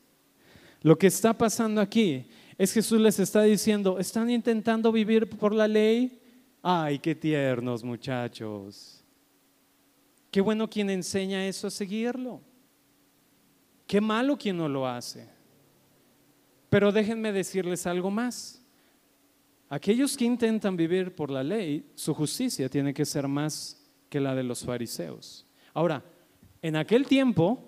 Lo 0.83 0.97
que 0.99 1.07
está 1.07 1.33
pasando 1.33 1.81
aquí 1.81 2.27
es 2.59 2.73
Jesús 2.73 3.01
les 3.01 3.19
está 3.19 3.43
diciendo, 3.43 3.99
¿están 3.99 4.31
intentando 4.31 4.93
vivir 4.93 5.29
por 5.29 5.55
la 5.55 5.69
ley? 5.69 6.21
Ay, 6.63 6.99
qué 6.99 7.15
tiernos 7.15 7.85
muchachos. 7.85 9.05
Qué 10.31 10.41
bueno 10.41 10.69
quien 10.69 10.91
enseña 10.91 11.47
eso 11.47 11.69
a 11.69 11.71
seguirlo. 11.71 12.41
Qué 13.87 14.01
malo 14.01 14.37
quien 14.37 14.57
no 14.57 14.69
lo 14.69 14.87
hace. 14.87 15.29
Pero 16.69 16.91
déjenme 16.93 17.33
decirles 17.33 17.87
algo 17.87 18.11
más. 18.11 18.63
Aquellos 19.69 20.17
que 20.17 20.25
intentan 20.25 20.77
vivir 20.77 21.15
por 21.15 21.31
la 21.31 21.43
ley, 21.43 21.91
su 21.95 22.15
justicia 22.15 22.69
tiene 22.69 22.93
que 22.93 23.05
ser 23.05 23.27
más 23.29 23.86
que 24.09 24.21
la 24.21 24.35
de 24.35 24.43
los 24.43 24.65
fariseos. 24.65 25.47
Ahora, 25.75 26.05
en 26.63 26.77
aquel 26.77 27.07
tiempo, 27.07 27.63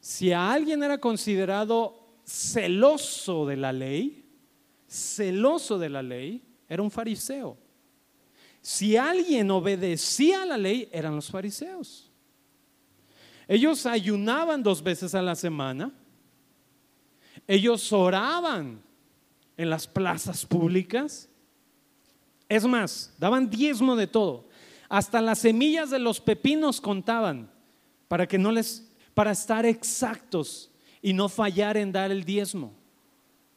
si 0.00 0.32
a 0.32 0.52
alguien 0.52 0.82
era 0.82 0.98
considerado 0.98 2.00
celoso 2.24 3.46
de 3.46 3.56
la 3.56 3.72
ley, 3.72 4.24
celoso 4.86 5.78
de 5.78 5.88
la 5.88 6.02
ley, 6.02 6.42
era 6.68 6.82
un 6.82 6.90
fariseo. 6.90 7.58
Si 8.60 8.96
alguien 8.96 9.50
obedecía 9.50 10.42
a 10.42 10.46
la 10.46 10.58
ley, 10.58 10.88
eran 10.92 11.16
los 11.16 11.30
fariseos. 11.30 12.10
Ellos 13.48 13.86
ayunaban 13.86 14.62
dos 14.62 14.82
veces 14.82 15.14
a 15.14 15.22
la 15.22 15.34
semana. 15.34 15.92
Ellos 17.46 17.92
oraban 17.92 18.80
en 19.56 19.70
las 19.70 19.86
plazas 19.86 20.46
públicas. 20.46 21.28
Es 22.48 22.64
más, 22.64 23.12
daban 23.18 23.50
diezmo 23.50 23.96
de 23.96 24.06
todo. 24.06 24.48
Hasta 24.90 25.22
las 25.22 25.38
semillas 25.38 25.88
de 25.88 26.00
los 26.00 26.20
pepinos 26.20 26.80
contaban 26.80 27.48
para 28.08 28.26
que 28.26 28.38
no 28.38 28.50
les 28.50 28.92
para 29.14 29.30
estar 29.30 29.64
exactos 29.64 30.68
y 31.00 31.12
no 31.12 31.28
fallar 31.28 31.76
en 31.76 31.92
dar 31.92 32.10
el 32.10 32.24
diezmo. 32.24 32.72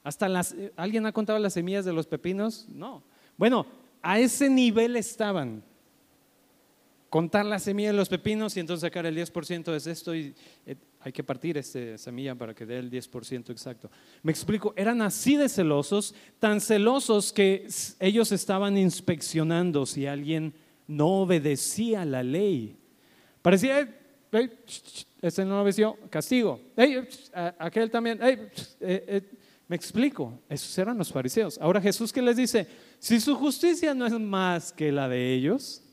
Hasta 0.04 0.30
las 0.30 0.56
¿Alguien 0.76 1.08
ha 1.08 1.12
contado 1.12 1.40
las 1.40 1.54
semillas 1.54 1.86
de 1.86 1.92
los 1.92 2.06
pepinos? 2.06 2.68
No. 2.70 3.02
Bueno, 3.36 3.66
a 4.04 4.20
ese 4.20 4.48
nivel 4.48 4.96
estaban. 4.96 5.64
Contar 7.10 7.46
la 7.46 7.58
semilla 7.58 7.90
de 7.90 7.98
los 7.98 8.10
pepinos 8.10 8.56
y 8.56 8.60
entonces 8.60 8.82
sacar 8.82 9.06
el 9.08 9.18
10% 9.18 9.64
de 9.64 9.92
esto 9.92 10.16
y 10.16 10.36
eh, 10.68 10.76
hay 11.00 11.12
que 11.12 11.24
partir 11.24 11.58
esta 11.58 11.98
semilla 11.98 12.36
para 12.36 12.54
que 12.54 12.66
dé 12.66 12.78
el 12.78 12.92
10% 12.92 13.50
exacto. 13.50 13.90
Me 14.22 14.32
explico, 14.32 14.74
eran 14.76 15.02
así 15.02 15.36
de 15.36 15.50
celosos, 15.50 16.14
tan 16.40 16.62
celosos 16.62 17.34
que 17.34 17.68
ellos 18.00 18.32
estaban 18.32 18.78
inspeccionando 18.78 19.88
si 19.88 20.06
alguien 20.06 20.54
no 20.88 21.22
obedecía 21.22 22.06
la 22.06 22.24
ley. 22.24 22.78
Parecía, 23.42 23.88
este 25.22 25.46
no 25.46 25.62
obedeció, 25.62 25.98
castigo. 26.10 26.60
aquel 27.60 27.90
también, 27.92 28.20
eh, 28.22 28.50
eh, 28.82 29.22
me 29.68 29.76
explico, 29.76 30.40
esos 30.50 30.78
eran 30.78 30.98
los 30.98 31.12
fariseos. 31.12 31.58
Ahora 31.60 31.82
Jesús 31.82 32.12
que 32.12 32.22
les 32.22 32.38
dice, 32.38 32.68
si 33.00 33.20
su 33.20 33.36
justicia 33.36 33.94
no 33.94 34.06
es 34.06 34.14
más 34.14 34.72
que 34.72 34.92
la 34.92 35.08
de 35.08 35.34
ellos, 35.34 35.84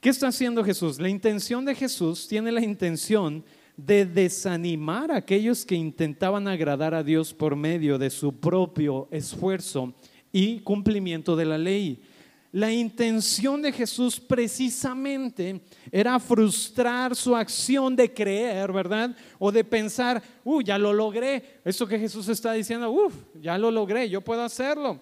¿Qué 0.00 0.10
está 0.10 0.28
haciendo 0.28 0.62
Jesús? 0.62 1.00
La 1.00 1.08
intención 1.08 1.64
de 1.64 1.74
Jesús 1.74 2.28
tiene 2.28 2.52
la 2.52 2.62
intención 2.62 3.44
de 3.76 4.06
desanimar 4.06 5.10
a 5.10 5.16
aquellos 5.16 5.66
que 5.66 5.74
intentaban 5.74 6.46
agradar 6.48 6.94
a 6.94 7.02
Dios 7.02 7.34
por 7.34 7.56
medio 7.56 7.98
de 7.98 8.10
su 8.10 8.38
propio 8.38 9.08
esfuerzo 9.10 9.94
y 10.32 10.60
cumplimiento 10.60 11.34
de 11.34 11.44
la 11.44 11.58
ley. 11.58 12.00
La 12.56 12.72
intención 12.72 13.60
de 13.60 13.70
Jesús 13.70 14.18
precisamente 14.18 15.60
era 15.92 16.18
frustrar 16.18 17.14
su 17.14 17.36
acción 17.36 17.94
de 17.94 18.10
creer, 18.10 18.72
¿verdad? 18.72 19.14
O 19.38 19.52
de 19.52 19.62
pensar, 19.62 20.22
uh, 20.42 20.62
ya 20.62 20.78
lo 20.78 20.90
logré. 20.90 21.60
Eso 21.66 21.86
que 21.86 21.98
Jesús 21.98 22.30
está 22.30 22.54
diciendo, 22.54 22.90
uff, 22.90 23.14
ya 23.42 23.58
lo 23.58 23.70
logré, 23.70 24.08
yo 24.08 24.22
puedo 24.22 24.42
hacerlo. 24.42 24.98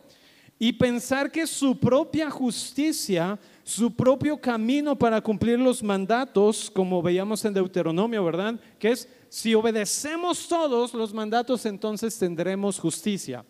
Y 0.58 0.72
pensar 0.72 1.30
que 1.30 1.46
su 1.46 1.78
propia 1.78 2.28
justicia 2.28 3.38
su 3.62 3.94
propio 3.94 4.36
camino 4.36 4.98
para 4.98 5.20
cumplir 5.20 5.60
los 5.60 5.80
mandatos, 5.80 6.68
como 6.68 7.00
veíamos 7.02 7.44
en 7.44 7.54
Deuteronomio, 7.54 8.24
¿verdad? 8.24 8.58
Que 8.80 8.90
es, 8.90 9.08
si 9.28 9.54
obedecemos 9.54 10.48
todos 10.48 10.92
los 10.92 11.14
mandatos, 11.14 11.64
entonces 11.66 12.18
tendremos 12.18 12.80
justicia. 12.80 13.44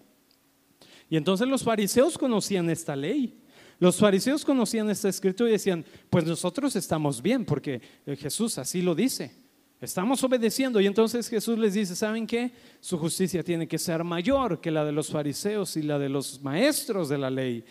Y 1.09 1.17
entonces 1.17 1.49
los 1.49 1.65
fariseos 1.65 2.19
conocían 2.19 2.69
esta 2.69 2.95
ley. 2.95 3.41
Los 3.79 3.97
fariseos 3.97 4.45
conocían 4.45 4.89
esta 4.91 5.09
escritura 5.09 5.51
y 5.51 5.53
decían, 5.53 5.85
pues 6.11 6.25
nosotros 6.25 6.77
estamos 6.77 7.21
bien 7.21 7.45
porque 7.45 7.81
Jesús 8.19 8.59
así 8.59 8.83
lo 8.83 8.95
dice. 8.95 9.45
Estamos 9.81 10.23
obedeciendo 10.25 10.81
y 10.81 10.87
entonces 10.87 11.29
Jesús 11.29 11.59
les 11.59 11.75
dice, 11.75 11.95
¿saben 11.95 12.27
qué? 12.27 12.53
Su 12.81 12.97
justicia 12.97 13.43
tiene 13.43 13.69
que 13.69 13.79
ser 13.79 14.03
mayor 14.03 14.61
que 14.61 14.71
la 14.71 14.85
de 14.85 14.93
los 14.93 15.09
fariseos 15.09 15.77
y 15.77 15.83
la 15.83 15.99
de 15.99 16.09
los 16.09 16.41
maestros 16.43 17.09
de 17.09 17.19
la 17.19 17.29
ley. 17.29 17.65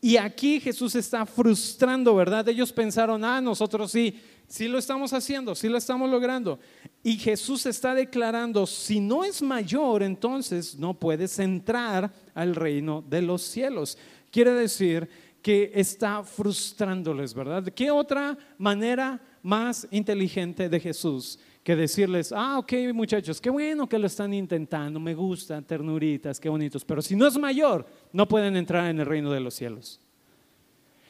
Y 0.00 0.16
aquí 0.16 0.60
Jesús 0.60 0.94
está 0.94 1.26
frustrando, 1.26 2.14
¿verdad? 2.14 2.48
Ellos 2.48 2.72
pensaron, 2.72 3.24
ah, 3.24 3.40
nosotros 3.40 3.90
sí, 3.90 4.18
sí 4.46 4.68
lo 4.68 4.78
estamos 4.78 5.12
haciendo, 5.12 5.54
sí 5.54 5.68
lo 5.68 5.76
estamos 5.76 6.08
logrando. 6.08 6.58
Y 7.02 7.16
Jesús 7.16 7.66
está 7.66 7.94
declarando, 7.94 8.66
si 8.66 9.00
no 9.00 9.24
es 9.24 9.42
mayor, 9.42 10.02
entonces 10.02 10.78
no 10.78 10.94
puedes 10.94 11.38
entrar 11.38 12.12
al 12.32 12.54
reino 12.54 13.04
de 13.08 13.22
los 13.22 13.42
cielos. 13.42 13.98
Quiere 14.30 14.52
decir 14.52 15.08
que 15.42 15.70
está 15.74 16.22
frustrándoles, 16.22 17.32
¿verdad? 17.32 17.64
¿Qué 17.64 17.90
otra 17.90 18.36
manera 18.58 19.20
más 19.42 19.86
inteligente 19.90 20.68
de 20.68 20.80
Jesús 20.80 21.38
que 21.62 21.76
decirles, 21.76 22.32
ah, 22.32 22.58
ok 22.58 22.72
muchachos, 22.94 23.40
qué 23.40 23.50
bueno 23.50 23.88
que 23.88 23.98
lo 23.98 24.06
están 24.06 24.32
intentando, 24.32 24.98
me 24.98 25.14
gustan, 25.14 25.64
ternuritas, 25.64 26.40
qué 26.40 26.48
bonitos, 26.48 26.84
pero 26.84 27.02
si 27.02 27.14
no 27.14 27.26
es 27.26 27.36
mayor, 27.36 27.86
no 28.12 28.26
pueden 28.26 28.56
entrar 28.56 28.88
en 28.90 29.00
el 29.00 29.06
reino 29.06 29.30
de 29.30 29.40
los 29.40 29.54
cielos. 29.54 30.00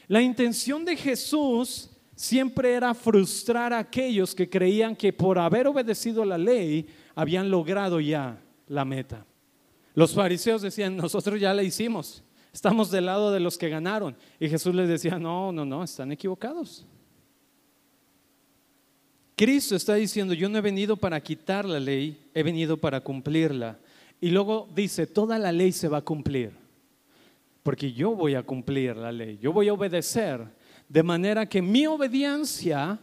La 0.09 0.21
intención 0.21 0.85
de 0.85 0.97
Jesús 0.97 1.91
siempre 2.17 2.73
era 2.73 2.93
frustrar 2.95 3.73
a 3.73 3.79
aquellos 3.79 4.35
que 4.35 4.51
creían 4.51 4.97
que 4.97 5.13
por 5.13 5.39
haber 5.39 5.69
obedecido 5.69 6.25
la 6.25 6.37
ley 6.37 6.89
habían 7.15 7.51
logrado 7.51 8.01
ya 8.01 8.43
la 8.67 8.85
meta. 8.85 9.25
Los 9.95 10.15
fariseos 10.15 10.63
decían, 10.63 10.97
nosotros 10.97 11.41
ya 11.41 11.55
la 11.55 11.63
hicimos, 11.63 12.25
estamos 12.53 12.91
del 12.91 13.07
lado 13.07 13.33
de 13.33 13.41
los 13.41 13.59
que 13.59 13.69
ganaron. 13.69 14.17
Y 14.39 14.49
Jesús 14.49 14.75
les 14.75 14.89
decía, 14.89 15.19
no, 15.19 15.53
no, 15.53 15.65
no, 15.65 15.85
están 15.85 16.13
equivocados. 16.13 16.87
Cristo 19.39 19.77
está 19.77 19.95
diciendo, 19.95 20.35
yo 20.35 20.49
no 20.49 20.59
he 20.59 20.61
venido 20.61 20.97
para 20.97 21.21
quitar 21.21 21.65
la 21.65 21.79
ley, 21.79 22.29
he 22.35 22.43
venido 22.43 22.77
para 22.77 23.01
cumplirla. 23.01 23.79
Y 24.21 24.31
luego 24.31 24.69
dice, 24.75 25.07
toda 25.07 25.39
la 25.39 25.53
ley 25.53 25.71
se 25.71 25.87
va 25.87 25.99
a 25.99 26.05
cumplir, 26.05 26.51
porque 27.63 27.93
yo 27.93 28.17
voy 28.17 28.35
a 28.35 28.43
cumplir 28.43 28.97
la 28.97 29.13
ley, 29.13 29.39
yo 29.41 29.53
voy 29.53 29.69
a 29.69 29.75
obedecer, 29.75 30.45
de 30.89 31.03
manera 31.05 31.47
que 31.47 31.63
mi 31.63 31.87
obediencia 31.87 32.99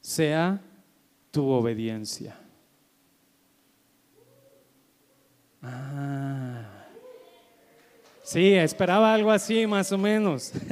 sea 0.00 0.60
tu 1.32 1.48
obediencia. 1.48 2.38
Ah. 5.60 6.77
Sí, 8.28 8.52
esperaba 8.52 9.14
algo 9.14 9.30
así, 9.30 9.66
más 9.66 9.90
o 9.90 9.96
menos. 9.96 10.52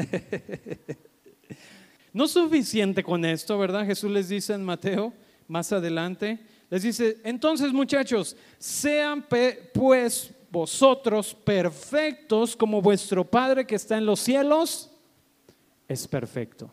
No 2.12 2.26
suficiente 2.26 3.02
con 3.02 3.22
esto, 3.26 3.58
¿verdad? 3.58 3.84
Jesús 3.84 4.10
les 4.10 4.30
dice 4.30 4.54
en 4.54 4.64
Mateo, 4.64 5.12
más 5.46 5.70
adelante, 5.70 6.38
les 6.70 6.82
dice, 6.82 7.18
entonces 7.22 7.74
muchachos, 7.74 8.34
sean 8.58 9.22
pues 9.74 10.32
vosotros 10.50 11.34
perfectos 11.34 12.56
como 12.56 12.80
vuestro 12.80 13.22
Padre 13.22 13.66
que 13.66 13.74
está 13.74 13.98
en 13.98 14.06
los 14.06 14.20
cielos 14.20 14.90
es 15.86 16.08
perfecto. 16.08 16.72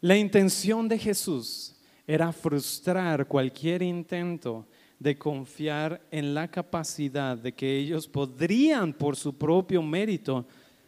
La 0.00 0.16
intención 0.16 0.88
de 0.88 0.96
Jesús 0.96 1.74
era 2.06 2.32
frustrar 2.32 3.26
cualquier 3.26 3.82
intento 3.82 4.68
de 5.02 5.18
confiar 5.18 6.00
en 6.12 6.32
la 6.32 6.48
capacidad 6.48 7.36
de 7.36 7.52
que 7.52 7.76
ellos 7.76 8.06
podrían 8.06 8.92
por 8.92 9.16
su 9.16 9.34
propio 9.34 9.82
mérito 9.82 10.46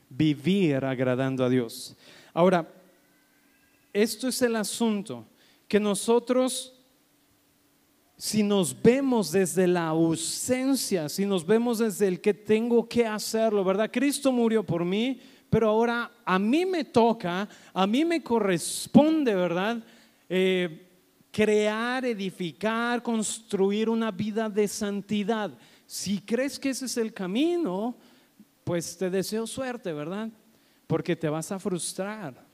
vivir 0.09 0.85
agradando 0.85 1.44
a 1.44 1.48
Dios. 1.48 1.96
Ahora, 2.33 2.72
esto 3.92 4.29
es 4.29 4.40
el 4.42 4.55
asunto, 4.55 5.24
que 5.66 5.81
nosotros, 5.81 6.72
si 8.16 8.44
nos 8.44 8.81
vemos 8.81 9.33
desde 9.33 9.66
la 9.66 9.88
ausencia, 9.88 11.09
si 11.09 11.27
nos 11.27 11.44
vemos 11.44 11.79
desde 11.79 12.07
el 12.07 12.20
que 12.20 12.35
tengo 12.35 12.88
que 12.88 13.05
hacerlo, 13.07 13.64
¿verdad? 13.64 13.90
Cristo 13.92 14.31
murió 14.31 14.62
por 14.62 14.85
mí, 14.85 15.20
pero 15.50 15.68
ahora 15.68 16.11
a 16.24 16.38
mí 16.38 16.64
me 16.64 16.85
toca, 16.85 17.48
a 17.72 17.87
mí 17.87 18.05
me 18.05 18.22
corresponde, 18.22 19.35
¿verdad? 19.35 19.83
Eh, 20.29 20.87
crear, 21.35 22.05
edificar, 22.05 23.03
construir 23.03 23.88
una 23.88 24.12
vida 24.12 24.49
de 24.49 24.68
santidad. 24.68 25.51
Si 25.85 26.20
crees 26.20 26.61
que 26.61 26.70
ese 26.70 26.85
es 26.85 26.97
el 26.97 27.12
camino, 27.12 27.97
pues 28.62 28.97
te 28.97 29.11
deseo 29.11 29.44
suerte, 29.44 29.92
¿verdad? 29.92 30.31
Porque 30.87 31.16
te 31.16 31.29
vas 31.29 31.51
a 31.51 31.59
frustrar. 31.59 32.47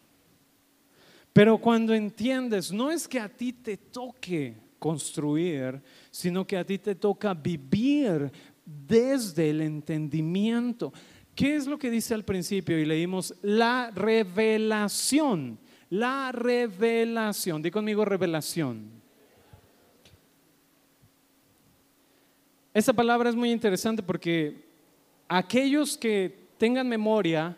Pero 1.31 1.59
cuando 1.59 1.93
entiendes, 1.93 2.73
no 2.73 2.91
es 2.91 3.07
que 3.07 3.21
a 3.21 3.29
ti 3.29 3.53
te 3.53 3.77
toque 3.77 4.57
construir, 4.79 5.83
sino 6.11 6.47
que 6.47 6.57
a 6.57 6.65
ti 6.65 6.79
te 6.79 6.95
toca 6.95 7.35
vivir 7.35 8.33
desde 8.65 9.51
el 9.51 9.61
entendimiento. 9.61 10.91
¿Qué 11.35 11.55
es 11.55 11.67
lo 11.67 11.79
que 11.79 11.91
dice 11.91 12.15
al 12.15 12.25
principio? 12.25 12.79
Y 12.79 12.87
leímos 12.87 13.35
la 13.43 13.91
revelación. 13.91 15.59
La 15.91 16.31
revelación. 16.33 17.63
Di 17.63 17.71
conmigo 17.71 18.05
revelación. 18.05 19.01
Esa 22.73 22.93
palabra 22.93 23.29
es 23.29 23.35
muy 23.35 23.51
interesante 23.51 24.03
porque 24.03 24.65
aquellos 25.29 25.99
que 25.99 26.39
tengan 26.57 26.89
memoria, 26.89 27.57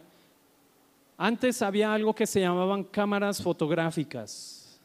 antes 1.18 1.60
había 1.60 1.92
algo 1.92 2.14
que 2.14 2.26
se 2.26 2.40
llamaban 2.40 2.84
cámaras 2.84 3.42
fotográficas. 3.42 4.80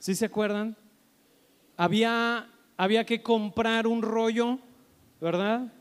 ¿Sí 0.00 0.16
se 0.16 0.24
acuerdan? 0.24 0.76
Había, 1.76 2.50
había 2.76 3.04
que 3.04 3.22
comprar 3.22 3.86
un 3.86 4.02
rollo, 4.02 4.58
¿verdad? 5.20 5.72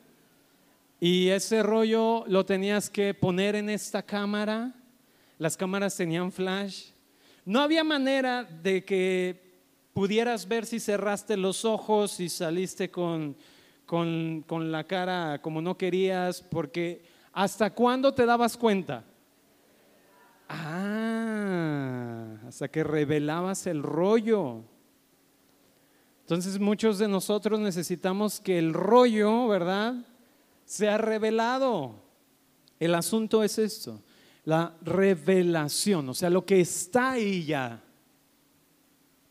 Y 1.00 1.30
ese 1.30 1.64
rollo 1.64 2.24
lo 2.28 2.46
tenías 2.46 2.90
que 2.90 3.16
poner 3.16 3.56
en 3.56 3.70
esta 3.70 4.04
cámara. 4.04 4.74
Las 5.38 5.58
cámaras 5.58 5.96
tenían 5.96 6.32
flash. 6.32 6.92
No 7.46 7.62
había 7.62 7.84
manera 7.84 8.44
de 8.44 8.84
que 8.84 9.62
pudieras 9.94 10.48
ver 10.48 10.66
si 10.66 10.80
cerraste 10.80 11.38
los 11.38 11.66
ojos 11.66 12.20
y 12.20 12.30
saliste 12.30 12.92
con, 12.92 13.36
con, 13.86 14.44
con 14.48 14.72
la 14.72 14.86
cara 14.86 15.42
como 15.42 15.62
no 15.62 15.78
querías, 15.78 16.42
porque 16.42 17.04
¿hasta 17.32 17.74
cuándo 17.74 18.14
te 18.14 18.26
dabas 18.26 18.58
cuenta? 18.58 19.04
Ah, 20.50 22.38
hasta 22.48 22.68
que 22.68 22.84
revelabas 22.84 23.68
el 23.68 23.84
rollo. 23.84 24.64
Entonces 26.22 26.60
muchos 26.60 27.00
de 27.00 27.08
nosotros 27.08 27.60
necesitamos 27.60 28.40
que 28.40 28.60
el 28.60 28.74
rollo, 28.74 29.48
¿verdad? 29.48 29.96
se 30.68 30.90
ha 30.90 30.98
revelado. 30.98 31.96
El 32.80 32.94
asunto 32.94 33.42
es 33.42 33.58
esto, 33.58 34.00
la 34.48 34.74
revelación, 34.82 36.08
o 36.08 36.14
sea, 36.14 36.30
lo 36.30 36.46
que 36.46 36.62
está 36.62 37.12
ahí 37.12 37.44
ya, 37.44 37.84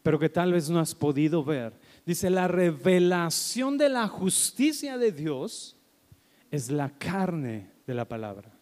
pero 0.02 0.18
que 0.18 0.28
tal 0.28 0.52
vez 0.52 0.68
no 0.68 0.78
has 0.78 0.94
podido 0.94 1.42
ver. 1.42 1.72
Dice, 2.04 2.28
la 2.28 2.48
revelación 2.48 3.78
de 3.78 3.88
la 3.88 4.08
justicia 4.08 4.98
de 4.98 5.12
Dios 5.12 5.74
es 6.50 6.70
la 6.70 6.90
carne 6.98 7.70
de 7.86 7.94
la 7.94 8.06
palabra. 8.06 8.52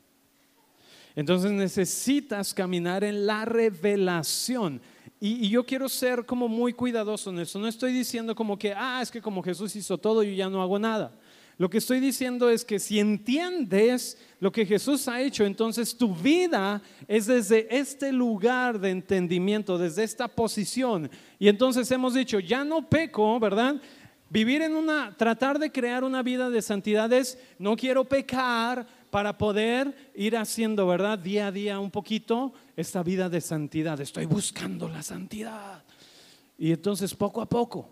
Entonces 1.17 1.51
necesitas 1.51 2.55
caminar 2.55 3.03
en 3.03 3.27
la 3.27 3.45
revelación. 3.45 4.81
Y, 5.19 5.49
yo 5.49 5.67
quiero 5.67 5.89
ser 5.89 6.25
como 6.25 6.47
muy 6.47 6.73
cuidadoso 6.73 7.31
en 7.31 7.41
eso. 7.41 7.59
No 7.59 7.67
estoy 7.67 7.93
diciendo 7.93 8.33
como 8.37 8.57
que, 8.57 8.73
ah, 8.73 9.01
es 9.03 9.11
que 9.11 9.21
como 9.21 9.43
Jesús 9.43 9.75
hizo 9.75 9.99
todo, 9.99 10.23
yo 10.23 10.31
ya 10.31 10.49
no 10.49 10.63
hago 10.63 10.79
nada. 10.79 11.19
Lo 11.57 11.71
que 11.71 11.79
estoy 11.79 12.01
diciendo 12.01 12.51
es 12.51 12.65
que 12.65 12.79
si 12.79 12.99
entiendes 12.99 14.19
lo 14.41 14.51
que 14.51 14.67
Jesús 14.67 15.07
ha 15.07 15.21
hecho, 15.21 15.45
entonces 15.45 15.97
tu 15.97 16.15
vida 16.15 16.83
es 17.07 17.27
desde 17.27 17.75
este 17.77 18.13
lugar 18.13 18.81
de 18.81 18.91
entendimiento, 18.91 19.79
desde 19.79 20.03
esta 20.03 20.27
posición. 20.27 21.09
Y 21.39 21.49
entonces 21.49 21.91
hemos 21.93 22.15
dicho, 22.15 22.41
ya 22.41 22.65
no 22.65 22.89
peco, 22.89 23.39
¿verdad? 23.39 23.81
Vivir 24.31 24.63
en 24.63 24.75
una, 24.75 25.17
tratar 25.17 25.61
de 25.61 25.71
crear 25.71 26.03
una 26.03 26.23
vida 26.25 26.51
de 26.51 26.61
santidad 26.61 27.13
es, 27.13 27.39
no 27.59 27.77
quiero 27.77 28.05
pecar 28.05 28.85
para 29.11 29.39
poder 29.39 30.11
ir 30.17 30.37
haciendo, 30.37 30.89
¿verdad? 30.89 31.17
Día 31.17 31.47
a 31.47 31.53
día 31.53 31.79
un 31.79 31.93
poquito 31.93 32.53
esta 32.77 33.05
vida 33.05 33.29
de 33.29 33.41
santidad. 33.41 34.01
Estoy 34.01 34.27
buscando 34.27 34.89
la 34.89 35.05
santidad. 35.05 35.85
Y 36.59 36.73
entonces 36.73 37.15
poco 37.15 37.41
a 37.41 37.49
poco, 37.49 37.89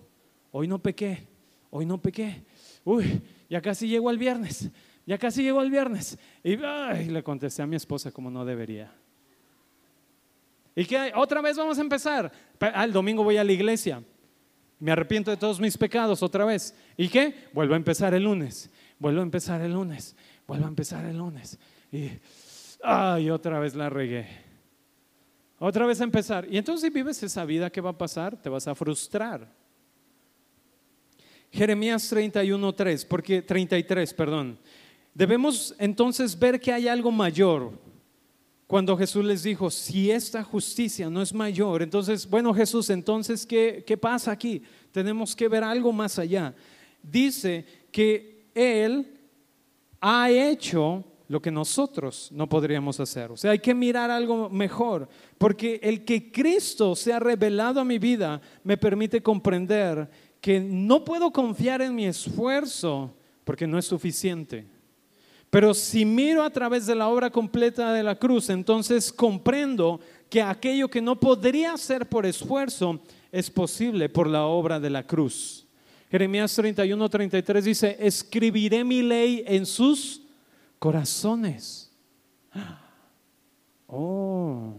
hoy 0.51 0.66
no 0.66 0.81
pequé, 0.81 1.29
hoy 1.70 1.87
no 1.87 2.03
pequé. 2.03 2.42
Uy, 2.85 3.22
ya 3.53 3.61
casi 3.61 3.87
llegó 3.87 4.11
el 4.11 4.17
viernes, 4.17 4.71
ya 5.05 5.19
casi 5.19 5.43
llegó 5.43 5.61
el 5.61 5.71
viernes. 5.71 6.19
Y 6.43 6.57
le 6.57 7.23
contesté 7.23 7.61
a 7.61 7.67
mi 7.67 7.77
esposa 7.77 8.11
como 8.11 8.31
no 8.31 8.47
debería. 8.47 8.91
¿Y 10.75 10.87
qué? 10.87 11.12
Otra 11.15 11.43
vez 11.43 11.59
vamos 11.59 11.77
a 11.77 11.83
empezar. 11.83 12.33
Ah, 12.59 12.87
domingo 12.87 13.23
voy 13.23 13.37
a 13.37 13.45
la 13.45 13.53
iglesia. 13.53 14.03
Me 14.79 14.91
arrepiento 14.91 15.31
de 15.31 15.37
todos 15.37 15.61
mis 15.61 15.77
pecados 15.77 16.23
otra 16.23 16.47
vez. 16.47 16.75
¿Y 16.97 17.11
qué? 17.11 17.35
Vuelvo 17.53 17.75
a 17.75 17.77
empezar 17.77 18.15
el 18.15 18.23
lunes. 18.23 18.71
Vuelvo 18.99 19.21
a 19.21 19.23
empezar 19.23 19.61
el 19.61 19.75
lunes. 19.75 20.17
Vuelvo 20.47 20.65
a 20.65 20.69
empezar 20.69 21.05
el 21.05 21.19
lunes. 21.19 21.59
Y, 21.93 22.09
ay, 22.83 23.29
otra 23.29 23.61
vez 23.61 23.75
la 23.75 23.91
regué. 23.91 24.29
Otra 25.59 25.85
vez 25.85 26.01
a 26.01 26.05
empezar. 26.05 26.47
Y 26.51 26.57
entonces 26.57 26.88
si 26.88 26.91
vives 26.91 27.23
esa 27.23 27.45
vida, 27.45 27.69
¿qué 27.69 27.83
va 27.83 27.91
a 27.91 27.99
pasar? 27.99 28.35
Te 28.35 28.49
vas 28.49 28.67
a 28.67 28.75
frustrar. 28.75 29.47
Jeremías 31.53 32.11
31.3, 32.11 33.07
porque 33.07 33.43
33, 33.43 34.15
perdón. 34.15 34.59
Debemos 35.12 35.75
entonces 35.79 36.38
ver 36.38 36.59
que 36.59 36.73
hay 36.73 36.88
algo 36.88 37.11
mayor. 37.11 37.73
Cuando 38.67 38.97
Jesús 38.97 39.23
les 39.23 39.43
dijo, 39.43 39.71
si 39.71 40.11
esta 40.11 40.43
justicia 40.43 41.11
no 41.11 41.21
es 41.21 41.35
mayor, 41.35 41.83
entonces, 41.83 42.29
bueno 42.29 42.55
Jesús, 42.55 42.88
entonces, 42.88 43.45
¿qué, 43.45 43.85
qué 43.87 43.99
pasa 43.99 44.33
aquí? 44.33 44.62
Tenemos 44.91 45.37
que 45.37 45.47
ver 45.47 45.62
algo 45.62 45.93
más 45.93 46.19
allá. 46.19 46.55
Dice 47.03 47.67
que 47.91 48.47
Él 48.55 49.21
ha 50.01 50.31
hecho 50.31 51.05
lo 51.29 51.43
que 51.43 51.51
nosotros 51.51 52.31
no 52.33 52.49
podríamos 52.49 52.99
hacer. 52.99 53.31
O 53.31 53.37
sea, 53.37 53.51
hay 53.51 53.59
que 53.59 53.75
mirar 53.75 54.11
algo 54.11 54.49
mejor, 54.49 55.07
porque 55.37 55.79
el 55.83 56.05
que 56.07 56.33
Cristo 56.33 56.97
se 56.97 57.12
ha 57.12 57.19
revelado 57.19 57.79
a 57.79 57.85
mi 57.85 57.99
vida 57.99 58.41
me 58.65 58.79
permite 58.79 59.23
comprender 59.23 60.09
que 60.42 60.59
no 60.59 61.05
puedo 61.05 61.33
confiar 61.33 61.81
en 61.81 61.94
mi 61.94 62.05
esfuerzo 62.05 63.14
porque 63.44 63.66
no 63.66 63.78
es 63.78 63.87
suficiente. 63.87 64.66
Pero 65.48 65.72
si 65.72 66.05
miro 66.05 66.42
a 66.42 66.50
través 66.50 66.85
de 66.85 66.96
la 66.96 67.09
obra 67.09 67.31
completa 67.31 67.92
de 67.92 68.02
la 68.02 68.18
cruz, 68.18 68.50
entonces 68.50 69.12
comprendo 69.12 70.00
que 70.28 70.42
aquello 70.42 70.88
que 70.88 71.00
no 71.00 71.20
podría 71.20 71.76
ser 71.76 72.09
por 72.09 72.26
esfuerzo 72.26 73.00
es 73.31 73.50
posible 73.50 74.09
por 74.09 74.26
la 74.26 74.44
obra 74.44 74.81
de 74.81 74.90
la 74.90 75.07
cruz. 75.07 75.64
Jeremías 76.11 76.52
31, 76.57 77.09
33 77.09 77.64
dice, 77.64 77.96
escribiré 78.00 78.83
mi 78.83 79.00
ley 79.00 79.44
en 79.46 79.64
sus 79.64 80.22
corazones. 80.78 81.90
Oh. 83.94 84.72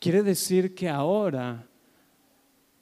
Quiere 0.00 0.22
decir 0.22 0.74
que 0.74 0.88
ahora 0.88 1.68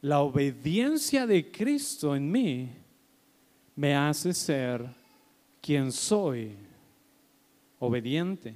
la 0.05 0.21
obediencia 0.21 1.27
de 1.27 1.51
Cristo 1.51 2.15
en 2.15 2.31
mí 2.31 2.69
me 3.75 3.97
hace 3.97 4.35
ser 4.35 4.87
quien 5.63 5.91
soy, 5.91 6.55
obediente. 7.79 8.55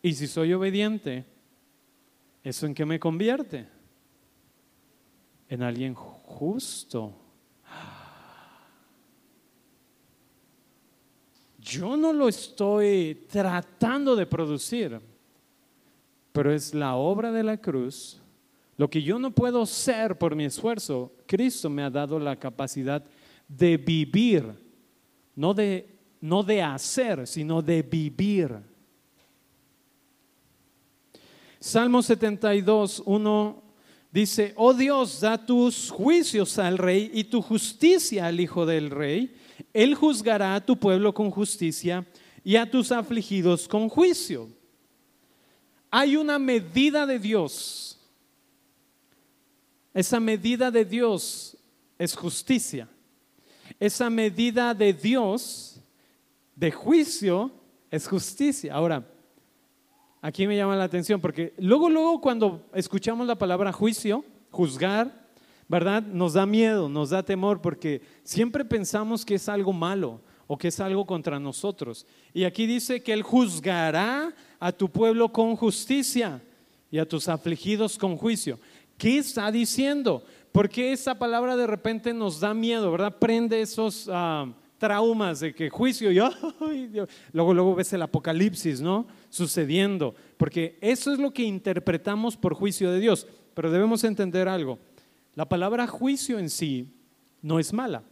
Y 0.00 0.12
si 0.12 0.28
soy 0.28 0.52
obediente, 0.52 1.24
¿eso 2.44 2.66
en 2.66 2.74
qué 2.74 2.84
me 2.84 3.00
convierte? 3.00 3.66
En 5.48 5.60
alguien 5.60 5.92
justo. 5.92 7.18
yo 11.58 11.96
no 11.96 12.12
lo 12.12 12.28
estoy 12.28 13.26
tratando 13.28 14.14
de 14.14 14.26
producir, 14.26 15.00
pero 16.30 16.52
es 16.52 16.74
la 16.74 16.94
obra 16.94 17.32
de 17.32 17.42
la 17.42 17.56
cruz. 17.56 18.21
Lo 18.82 18.90
que 18.90 19.00
yo 19.00 19.16
no 19.16 19.30
puedo 19.30 19.64
ser 19.64 20.18
por 20.18 20.34
mi 20.34 20.44
esfuerzo, 20.44 21.12
Cristo 21.24 21.70
me 21.70 21.84
ha 21.84 21.88
dado 21.88 22.18
la 22.18 22.34
capacidad 22.34 23.04
de 23.46 23.76
vivir, 23.76 24.44
no 25.36 25.54
de, 25.54 26.00
no 26.20 26.42
de 26.42 26.60
hacer, 26.60 27.28
sino 27.28 27.62
de 27.62 27.80
vivir. 27.82 28.58
Salmo 31.60 32.02
72, 32.02 33.04
1 33.06 33.62
dice, 34.10 34.52
oh 34.56 34.74
Dios, 34.74 35.20
da 35.20 35.46
tus 35.46 35.88
juicios 35.88 36.58
al 36.58 36.76
rey 36.76 37.08
y 37.14 37.22
tu 37.22 37.40
justicia 37.40 38.26
al 38.26 38.40
hijo 38.40 38.66
del 38.66 38.90
rey. 38.90 39.32
Él 39.72 39.94
juzgará 39.94 40.56
a 40.56 40.66
tu 40.66 40.76
pueblo 40.76 41.14
con 41.14 41.30
justicia 41.30 42.04
y 42.42 42.56
a 42.56 42.68
tus 42.68 42.90
afligidos 42.90 43.68
con 43.68 43.88
juicio. 43.88 44.48
Hay 45.88 46.16
una 46.16 46.40
medida 46.40 47.06
de 47.06 47.20
Dios. 47.20 48.00
Esa 49.94 50.20
medida 50.20 50.70
de 50.70 50.84
Dios 50.84 51.56
es 51.98 52.14
justicia. 52.14 52.88
Esa 53.78 54.08
medida 54.10 54.74
de 54.74 54.92
Dios 54.92 55.80
de 56.56 56.70
juicio 56.70 57.50
es 57.90 58.08
justicia. 58.08 58.74
Ahora, 58.74 59.06
aquí 60.20 60.46
me 60.46 60.56
llama 60.56 60.76
la 60.76 60.84
atención 60.84 61.20
porque 61.20 61.52
luego, 61.58 61.90
luego 61.90 62.20
cuando 62.20 62.66
escuchamos 62.74 63.26
la 63.26 63.36
palabra 63.36 63.72
juicio, 63.72 64.24
juzgar, 64.50 65.28
¿verdad? 65.68 66.02
Nos 66.02 66.34
da 66.34 66.46
miedo, 66.46 66.88
nos 66.88 67.10
da 67.10 67.22
temor 67.22 67.60
porque 67.60 68.02
siempre 68.24 68.64
pensamos 68.64 69.24
que 69.24 69.34
es 69.34 69.48
algo 69.48 69.72
malo 69.72 70.20
o 70.46 70.56
que 70.56 70.68
es 70.68 70.80
algo 70.80 71.06
contra 71.06 71.38
nosotros. 71.38 72.06
Y 72.32 72.44
aquí 72.44 72.66
dice 72.66 73.02
que 73.02 73.12
Él 73.12 73.22
juzgará 73.22 74.34
a 74.58 74.72
tu 74.72 74.88
pueblo 74.88 75.32
con 75.32 75.56
justicia 75.56 76.42
y 76.90 76.98
a 76.98 77.08
tus 77.08 77.26
afligidos 77.26 77.96
con 77.96 78.16
juicio. 78.16 78.60
¿Qué 79.02 79.18
está 79.18 79.50
diciendo? 79.50 80.22
Porque 80.52 80.92
esa 80.92 81.18
palabra 81.18 81.56
de 81.56 81.66
repente 81.66 82.14
nos 82.14 82.38
da 82.38 82.54
miedo, 82.54 82.92
verdad? 82.92 83.18
Prende 83.18 83.60
esos 83.60 84.08
ah, 84.08 84.46
traumas 84.78 85.40
de 85.40 85.52
que 85.52 85.70
juicio 85.70 86.12
y 86.12 86.14
luego 87.32 87.52
luego 87.52 87.74
ves 87.74 87.92
el 87.94 88.02
apocalipsis, 88.02 88.80
¿no? 88.80 89.08
Sucediendo, 89.28 90.14
porque 90.36 90.78
eso 90.80 91.12
es 91.12 91.18
lo 91.18 91.32
que 91.32 91.42
interpretamos 91.42 92.36
por 92.36 92.54
juicio 92.54 92.92
de 92.92 93.00
Dios, 93.00 93.26
pero 93.54 93.72
debemos 93.72 94.04
entender 94.04 94.46
algo. 94.46 94.78
La 95.34 95.48
palabra 95.48 95.88
juicio 95.88 96.38
en 96.38 96.48
sí 96.48 96.86
no 97.42 97.58
es 97.58 97.72
mala. 97.72 98.04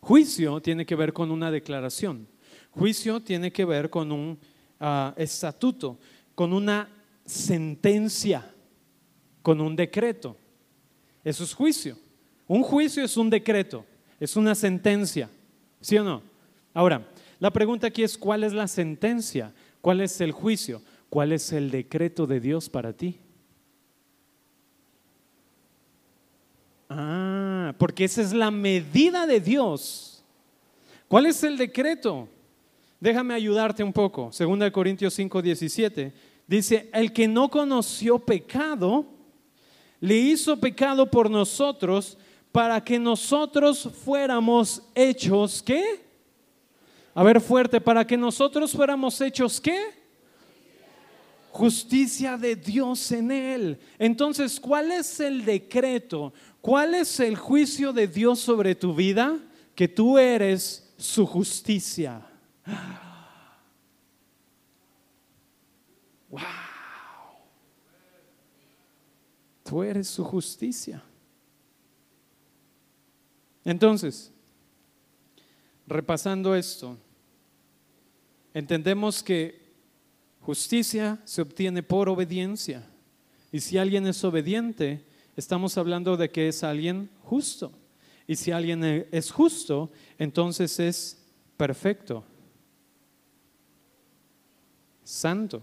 Juicio 0.00 0.60
tiene 0.60 0.84
que 0.84 0.96
ver 0.96 1.14
con 1.14 1.30
una 1.30 1.50
declaración. 1.50 2.28
Juicio 2.72 3.20
tiene 3.20 3.50
que 3.50 3.64
ver 3.64 3.88
con 3.88 4.12
un 4.12 4.38
ah, 4.80 5.14
estatuto, 5.16 5.98
con 6.34 6.52
una 6.52 6.90
sentencia, 7.24 8.52
con 9.48 9.62
un 9.62 9.74
decreto. 9.74 10.36
Eso 11.24 11.42
es 11.42 11.54
juicio. 11.54 11.96
Un 12.46 12.62
juicio 12.62 13.02
es 13.02 13.16
un 13.16 13.30
decreto, 13.30 13.82
es 14.20 14.36
una 14.36 14.54
sentencia. 14.54 15.30
¿Sí 15.80 15.96
o 15.96 16.04
no? 16.04 16.20
Ahora, 16.74 17.08
la 17.40 17.50
pregunta 17.50 17.86
aquí 17.86 18.02
es, 18.02 18.18
¿cuál 18.18 18.44
es 18.44 18.52
la 18.52 18.68
sentencia? 18.68 19.54
¿Cuál 19.80 20.02
es 20.02 20.20
el 20.20 20.32
juicio? 20.32 20.82
¿Cuál 21.08 21.32
es 21.32 21.50
el 21.54 21.70
decreto 21.70 22.26
de 22.26 22.40
Dios 22.40 22.68
para 22.68 22.92
ti? 22.92 23.20
Ah, 26.90 27.72
porque 27.78 28.04
esa 28.04 28.20
es 28.20 28.34
la 28.34 28.50
medida 28.50 29.26
de 29.26 29.40
Dios. 29.40 30.22
¿Cuál 31.08 31.24
es 31.24 31.42
el 31.42 31.56
decreto? 31.56 32.28
Déjame 33.00 33.32
ayudarte 33.32 33.82
un 33.82 33.94
poco. 33.94 34.30
Segunda 34.30 34.66
de 34.66 34.72
Corintios 34.72 35.14
5, 35.14 35.40
17. 35.40 36.12
Dice, 36.46 36.90
el 36.92 37.14
que 37.14 37.26
no 37.26 37.48
conoció 37.48 38.18
pecado, 38.18 39.16
le 40.00 40.16
hizo 40.16 40.56
pecado 40.58 41.10
por 41.10 41.30
nosotros 41.30 42.16
para 42.52 42.82
que 42.82 42.98
nosotros 42.98 43.88
fuéramos 44.04 44.82
hechos, 44.94 45.62
¿qué? 45.62 46.04
A 47.14 47.22
ver 47.22 47.40
fuerte, 47.40 47.80
para 47.80 48.06
que 48.06 48.16
nosotros 48.16 48.72
fuéramos 48.72 49.20
hechos, 49.20 49.60
¿qué? 49.60 49.98
Justicia 51.50 52.36
de 52.36 52.54
Dios 52.54 53.10
en 53.10 53.30
él. 53.30 53.78
Entonces, 53.98 54.60
¿cuál 54.60 54.92
es 54.92 55.18
el 55.18 55.44
decreto? 55.44 56.32
¿Cuál 56.60 56.94
es 56.94 57.18
el 57.20 57.36
juicio 57.36 57.92
de 57.92 58.06
Dios 58.06 58.38
sobre 58.38 58.74
tu 58.74 58.94
vida? 58.94 59.36
Que 59.74 59.88
tú 59.88 60.18
eres 60.18 60.92
su 60.96 61.26
justicia. 61.26 62.22
Wow. 66.30 66.67
Tú 69.68 69.82
eres 69.82 70.08
su 70.08 70.24
justicia. 70.24 71.02
Entonces, 73.66 74.32
repasando 75.86 76.54
esto, 76.54 76.96
entendemos 78.54 79.22
que 79.22 79.60
justicia 80.40 81.20
se 81.26 81.42
obtiene 81.42 81.82
por 81.82 82.08
obediencia. 82.08 82.82
Y 83.52 83.60
si 83.60 83.76
alguien 83.76 84.06
es 84.06 84.24
obediente, 84.24 85.04
estamos 85.36 85.76
hablando 85.76 86.16
de 86.16 86.30
que 86.30 86.48
es 86.48 86.64
alguien 86.64 87.10
justo. 87.24 87.70
Y 88.26 88.36
si 88.36 88.52
alguien 88.52 88.82
es 89.12 89.30
justo, 89.30 89.90
entonces 90.16 90.80
es 90.80 91.26
perfecto, 91.58 92.24
santo. 95.04 95.60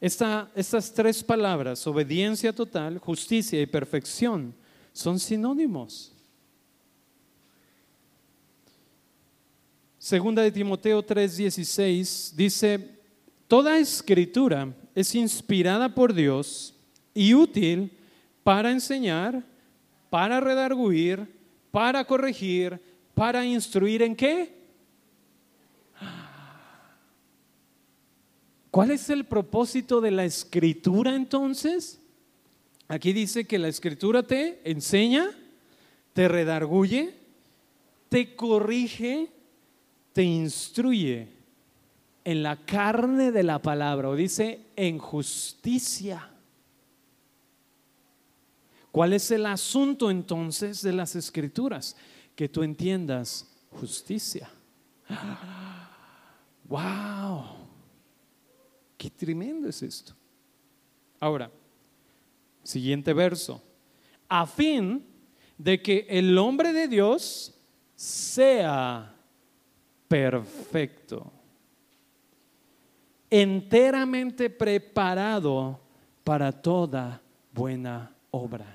Estas 0.00 0.92
tres 0.94 1.22
palabras, 1.22 1.86
obediencia 1.86 2.52
total, 2.52 2.98
justicia 2.98 3.60
y 3.60 3.66
perfección, 3.66 4.54
son 4.92 5.18
sinónimos. 5.18 6.12
Segunda 9.98 10.42
de 10.42 10.52
Timoteo 10.52 11.04
3:16 11.04 12.32
dice, 12.34 12.98
toda 13.48 13.78
escritura 13.78 14.72
es 14.94 15.14
inspirada 15.14 15.94
por 15.94 16.14
Dios 16.14 16.74
y 17.12 17.34
útil 17.34 17.90
para 18.44 18.70
enseñar, 18.70 19.44
para 20.08 20.40
redarguir, 20.40 21.26
para 21.70 22.04
corregir, 22.04 22.80
para 23.14 23.44
instruir 23.44 24.02
en 24.02 24.14
qué? 24.14 24.57
¿Cuál 28.78 28.92
es 28.92 29.10
el 29.10 29.24
propósito 29.24 30.00
de 30.00 30.12
la 30.12 30.24
escritura 30.24 31.16
entonces? 31.16 32.00
Aquí 32.86 33.12
dice 33.12 33.44
que 33.44 33.58
la 33.58 33.66
escritura 33.66 34.22
te 34.22 34.60
enseña, 34.62 35.36
te 36.12 36.28
redarguye, 36.28 37.12
te 38.08 38.36
corrige, 38.36 39.32
te 40.12 40.22
instruye 40.22 41.26
en 42.22 42.44
la 42.44 42.54
carne 42.54 43.32
de 43.32 43.42
la 43.42 43.60
palabra, 43.60 44.10
o 44.10 44.14
dice 44.14 44.60
en 44.76 44.98
justicia. 44.98 46.30
¿Cuál 48.92 49.12
es 49.12 49.28
el 49.32 49.46
asunto 49.46 50.08
entonces 50.08 50.82
de 50.82 50.92
las 50.92 51.16
escrituras? 51.16 51.96
Que 52.36 52.48
tú 52.48 52.62
entiendas 52.62 53.44
justicia. 53.72 54.48
¡Wow! 56.68 57.07
¡Qué 58.98 59.08
tremendo 59.08 59.68
es 59.68 59.80
esto! 59.82 60.12
Ahora, 61.20 61.50
siguiente 62.64 63.12
verso. 63.12 63.62
A 64.28 64.44
fin 64.44 65.06
de 65.56 65.80
que 65.80 66.04
el 66.08 66.36
hombre 66.36 66.72
de 66.72 66.88
Dios 66.88 67.54
sea 67.94 69.14
perfecto, 70.08 71.32
enteramente 73.30 74.50
preparado 74.50 75.80
para 76.24 76.50
toda 76.50 77.22
buena 77.52 78.14
obra. 78.30 78.74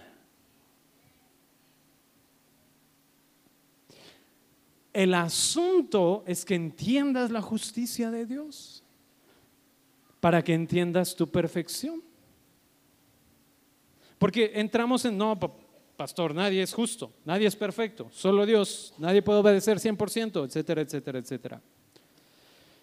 El 4.93 5.13
asunto 5.15 6.23
es 6.27 6.45
que 6.45 6.55
entiendas 6.55 7.31
la 7.31 7.41
justicia 7.41 8.11
de 8.11 8.25
Dios 8.25 8.82
para 10.23 10.41
que 10.41 10.53
entiendas 10.53 11.17
tu 11.17 11.29
perfección. 11.29 12.01
Porque 14.17 14.53
entramos 14.55 15.03
en, 15.03 15.17
no, 15.17 15.37
pastor, 15.97 16.33
nadie 16.33 16.61
es 16.61 16.73
justo, 16.73 17.11
nadie 17.25 17.45
es 17.45 17.57
perfecto, 17.57 18.07
solo 18.09 18.45
Dios, 18.45 18.93
nadie 18.99 19.21
puede 19.21 19.39
obedecer 19.39 19.79
100%, 19.79 20.45
etcétera, 20.45 20.81
etcétera, 20.81 21.19
etcétera. 21.19 21.61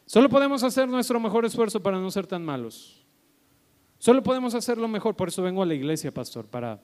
Solo 0.05 0.29
podemos 0.29 0.63
hacer 0.63 0.87
nuestro 0.87 1.19
mejor 1.19 1.47
esfuerzo 1.47 1.83
para 1.83 1.99
no 1.99 2.11
ser 2.11 2.27
tan 2.27 2.45
malos. 2.45 3.07
Solo 3.99 4.23
podemos 4.23 4.55
hacer 4.55 4.77
lo 4.77 4.87
mejor, 4.87 5.17
por 5.17 5.29
eso 5.29 5.43
vengo 5.43 5.63
a 5.63 5.67
la 5.67 5.73
iglesia, 5.73 6.13
pastor, 6.13 6.47
para, 6.47 6.79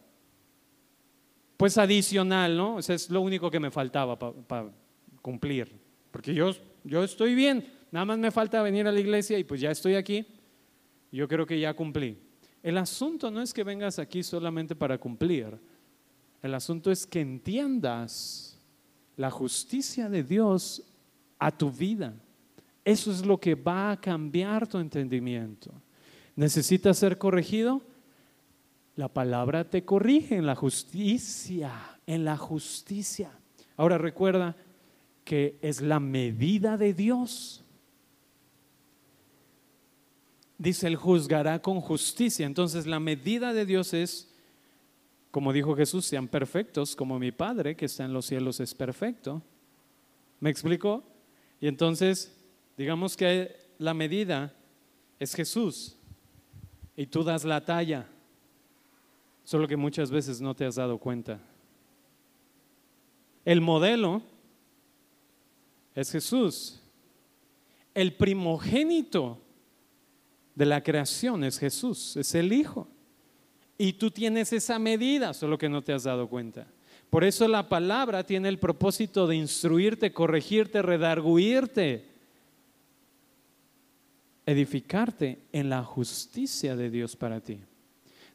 pues 1.58 1.76
adicional, 1.76 2.56
¿no? 2.56 2.78
Es 2.78 3.10
lo 3.10 3.20
único 3.20 3.50
que 3.50 3.60
me 3.60 3.70
faltaba 3.70 4.18
para 4.18 4.70
cumplir. 5.20 5.78
Porque 6.10 6.32
yo, 6.32 6.52
yo 6.82 7.04
estoy 7.04 7.34
bien, 7.34 7.70
nada 7.90 8.06
más 8.06 8.16
me 8.16 8.30
falta 8.30 8.62
venir 8.62 8.86
a 8.86 8.92
la 8.92 9.00
iglesia 9.00 9.38
y 9.38 9.44
pues 9.44 9.60
ya 9.60 9.70
estoy 9.70 9.96
aquí. 9.96 10.26
Yo 11.12 11.28
creo 11.28 11.46
que 11.46 11.58
ya 11.58 11.74
cumplí. 11.74 12.18
El 12.62 12.78
asunto 12.78 13.30
no 13.30 13.40
es 13.40 13.54
que 13.54 13.64
vengas 13.64 13.98
aquí 13.98 14.22
solamente 14.22 14.74
para 14.74 14.98
cumplir. 14.98 15.58
El 16.42 16.54
asunto 16.54 16.90
es 16.90 17.06
que 17.06 17.20
entiendas 17.20 18.58
la 19.16 19.30
justicia 19.30 20.08
de 20.08 20.22
Dios 20.22 20.82
a 21.38 21.56
tu 21.56 21.70
vida. 21.70 22.14
Eso 22.84 23.10
es 23.10 23.24
lo 23.24 23.38
que 23.38 23.54
va 23.54 23.92
a 23.92 24.00
cambiar 24.00 24.66
tu 24.66 24.78
entendimiento. 24.78 25.72
¿Necesitas 26.36 26.98
ser 26.98 27.18
corregido? 27.18 27.82
La 28.94 29.08
palabra 29.08 29.68
te 29.68 29.84
corrige 29.84 30.36
en 30.36 30.46
la 30.46 30.54
justicia, 30.54 31.72
en 32.06 32.24
la 32.24 32.36
justicia. 32.36 33.30
Ahora 33.76 33.98
recuerda 33.98 34.56
que 35.24 35.58
es 35.60 35.80
la 35.80 36.00
medida 36.00 36.76
de 36.76 36.94
Dios. 36.94 37.64
Dice, 40.58 40.86
Él 40.86 40.96
juzgará 40.96 41.60
con 41.60 41.80
justicia. 41.80 42.46
Entonces 42.46 42.86
la 42.86 43.00
medida 43.00 43.52
de 43.52 43.66
Dios 43.66 43.92
es, 43.92 44.32
como 45.30 45.52
dijo 45.52 45.76
Jesús, 45.76 46.06
sean 46.06 46.28
perfectos 46.28 46.96
como 46.96 47.18
mi 47.18 47.32
Padre 47.32 47.76
que 47.76 47.86
está 47.86 48.04
en 48.04 48.12
los 48.12 48.26
cielos 48.26 48.60
es 48.60 48.74
perfecto. 48.74 49.42
¿Me 50.40 50.50
explico? 50.50 51.04
Y 51.60 51.68
entonces, 51.68 52.34
digamos 52.76 53.16
que 53.16 53.56
la 53.78 53.94
medida 53.94 54.54
es 55.18 55.34
Jesús 55.34 55.96
y 56.96 57.06
tú 57.06 57.22
das 57.22 57.44
la 57.44 57.64
talla. 57.64 58.06
Solo 59.44 59.68
que 59.68 59.76
muchas 59.76 60.10
veces 60.10 60.40
no 60.40 60.54
te 60.54 60.64
has 60.64 60.74
dado 60.74 60.98
cuenta. 60.98 61.40
El 63.44 63.60
modelo 63.60 64.22
es 65.94 66.10
Jesús. 66.10 66.80
El 67.94 68.14
primogénito 68.14 69.40
de 70.56 70.66
la 70.66 70.82
creación 70.82 71.44
es 71.44 71.58
Jesús, 71.58 72.16
es 72.16 72.34
el 72.34 72.52
Hijo. 72.52 72.88
Y 73.78 73.92
tú 73.92 74.10
tienes 74.10 74.52
esa 74.52 74.78
medida, 74.78 75.34
solo 75.34 75.58
que 75.58 75.68
no 75.68 75.84
te 75.84 75.92
has 75.92 76.04
dado 76.04 76.28
cuenta. 76.28 76.66
Por 77.10 77.22
eso 77.22 77.46
la 77.46 77.68
palabra 77.68 78.24
tiene 78.24 78.48
el 78.48 78.58
propósito 78.58 79.26
de 79.26 79.36
instruirte, 79.36 80.12
corregirte, 80.12 80.80
redarguirte, 80.80 82.08
edificarte 84.46 85.42
en 85.52 85.68
la 85.68 85.84
justicia 85.84 86.74
de 86.74 86.90
Dios 86.90 87.16
para 87.16 87.40
ti. 87.40 87.60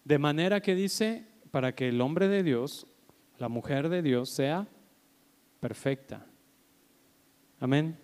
De 0.05 0.19
manera 0.19 0.61
que 0.61 0.75
dice, 0.75 1.25
para 1.49 1.73
que 1.73 1.89
el 1.89 1.99
hombre 2.01 2.27
de 2.27 2.43
Dios, 2.43 2.85
la 3.39 3.49
mujer 3.49 3.89
de 3.89 4.03
Dios, 4.03 4.29
sea 4.29 4.67
perfecta. 5.59 6.25
Amén. 7.59 7.97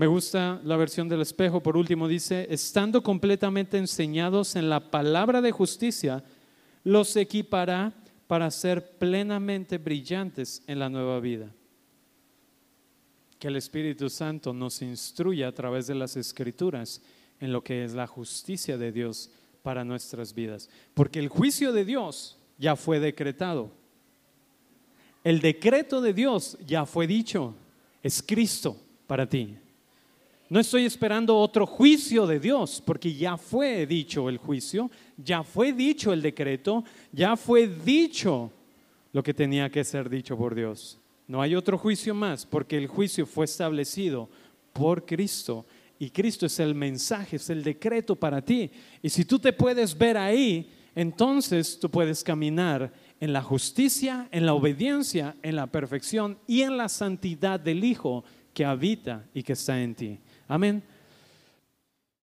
Me 0.00 0.06
gusta 0.06 0.58
la 0.64 0.78
versión 0.78 1.10
del 1.10 1.20
espejo. 1.20 1.62
Por 1.62 1.76
último 1.76 2.08
dice, 2.08 2.46
estando 2.48 3.02
completamente 3.02 3.76
enseñados 3.76 4.56
en 4.56 4.70
la 4.70 4.90
palabra 4.90 5.42
de 5.42 5.52
justicia, 5.52 6.24
los 6.84 7.14
equipará 7.16 7.92
para 8.26 8.50
ser 8.50 8.92
plenamente 8.96 9.76
brillantes 9.76 10.62
en 10.66 10.78
la 10.78 10.88
nueva 10.88 11.20
vida. 11.20 11.52
Que 13.38 13.48
el 13.48 13.56
Espíritu 13.56 14.08
Santo 14.08 14.54
nos 14.54 14.80
instruya 14.80 15.48
a 15.48 15.52
través 15.52 15.86
de 15.86 15.96
las 15.96 16.16
escrituras 16.16 17.02
en 17.38 17.52
lo 17.52 17.62
que 17.62 17.84
es 17.84 17.92
la 17.92 18.06
justicia 18.06 18.78
de 18.78 18.92
Dios 18.92 19.30
para 19.62 19.84
nuestras 19.84 20.32
vidas. 20.32 20.70
Porque 20.94 21.18
el 21.18 21.28
juicio 21.28 21.74
de 21.74 21.84
Dios 21.84 22.38
ya 22.56 22.74
fue 22.74 23.00
decretado. 23.00 23.70
El 25.24 25.42
decreto 25.42 26.00
de 26.00 26.14
Dios 26.14 26.56
ya 26.66 26.86
fue 26.86 27.06
dicho. 27.06 27.54
Es 28.02 28.22
Cristo 28.22 28.78
para 29.06 29.28
ti. 29.28 29.58
No 30.50 30.58
estoy 30.58 30.84
esperando 30.84 31.38
otro 31.38 31.64
juicio 31.64 32.26
de 32.26 32.40
Dios, 32.40 32.82
porque 32.84 33.14
ya 33.14 33.36
fue 33.36 33.86
dicho 33.86 34.28
el 34.28 34.36
juicio, 34.36 34.90
ya 35.16 35.44
fue 35.44 35.72
dicho 35.72 36.12
el 36.12 36.20
decreto, 36.20 36.82
ya 37.12 37.36
fue 37.36 37.68
dicho 37.68 38.50
lo 39.12 39.22
que 39.22 39.32
tenía 39.32 39.70
que 39.70 39.84
ser 39.84 40.10
dicho 40.10 40.36
por 40.36 40.56
Dios. 40.56 40.98
No 41.28 41.40
hay 41.40 41.54
otro 41.54 41.78
juicio 41.78 42.16
más, 42.16 42.44
porque 42.44 42.76
el 42.76 42.88
juicio 42.88 43.26
fue 43.26 43.44
establecido 43.44 44.28
por 44.72 45.06
Cristo 45.06 45.64
y 46.00 46.10
Cristo 46.10 46.46
es 46.46 46.58
el 46.58 46.74
mensaje, 46.74 47.36
es 47.36 47.48
el 47.48 47.62
decreto 47.62 48.16
para 48.16 48.42
ti. 48.42 48.72
Y 49.02 49.08
si 49.08 49.24
tú 49.24 49.38
te 49.38 49.52
puedes 49.52 49.96
ver 49.96 50.16
ahí, 50.16 50.68
entonces 50.96 51.78
tú 51.78 51.88
puedes 51.88 52.24
caminar 52.24 52.92
en 53.20 53.32
la 53.32 53.42
justicia, 53.42 54.26
en 54.32 54.46
la 54.46 54.54
obediencia, 54.54 55.36
en 55.42 55.54
la 55.54 55.68
perfección 55.68 56.38
y 56.48 56.62
en 56.62 56.76
la 56.76 56.88
santidad 56.88 57.60
del 57.60 57.84
Hijo 57.84 58.24
que 58.52 58.64
habita 58.64 59.24
y 59.32 59.44
que 59.44 59.52
está 59.52 59.80
en 59.80 59.94
ti. 59.94 60.18
Amén. 60.50 60.82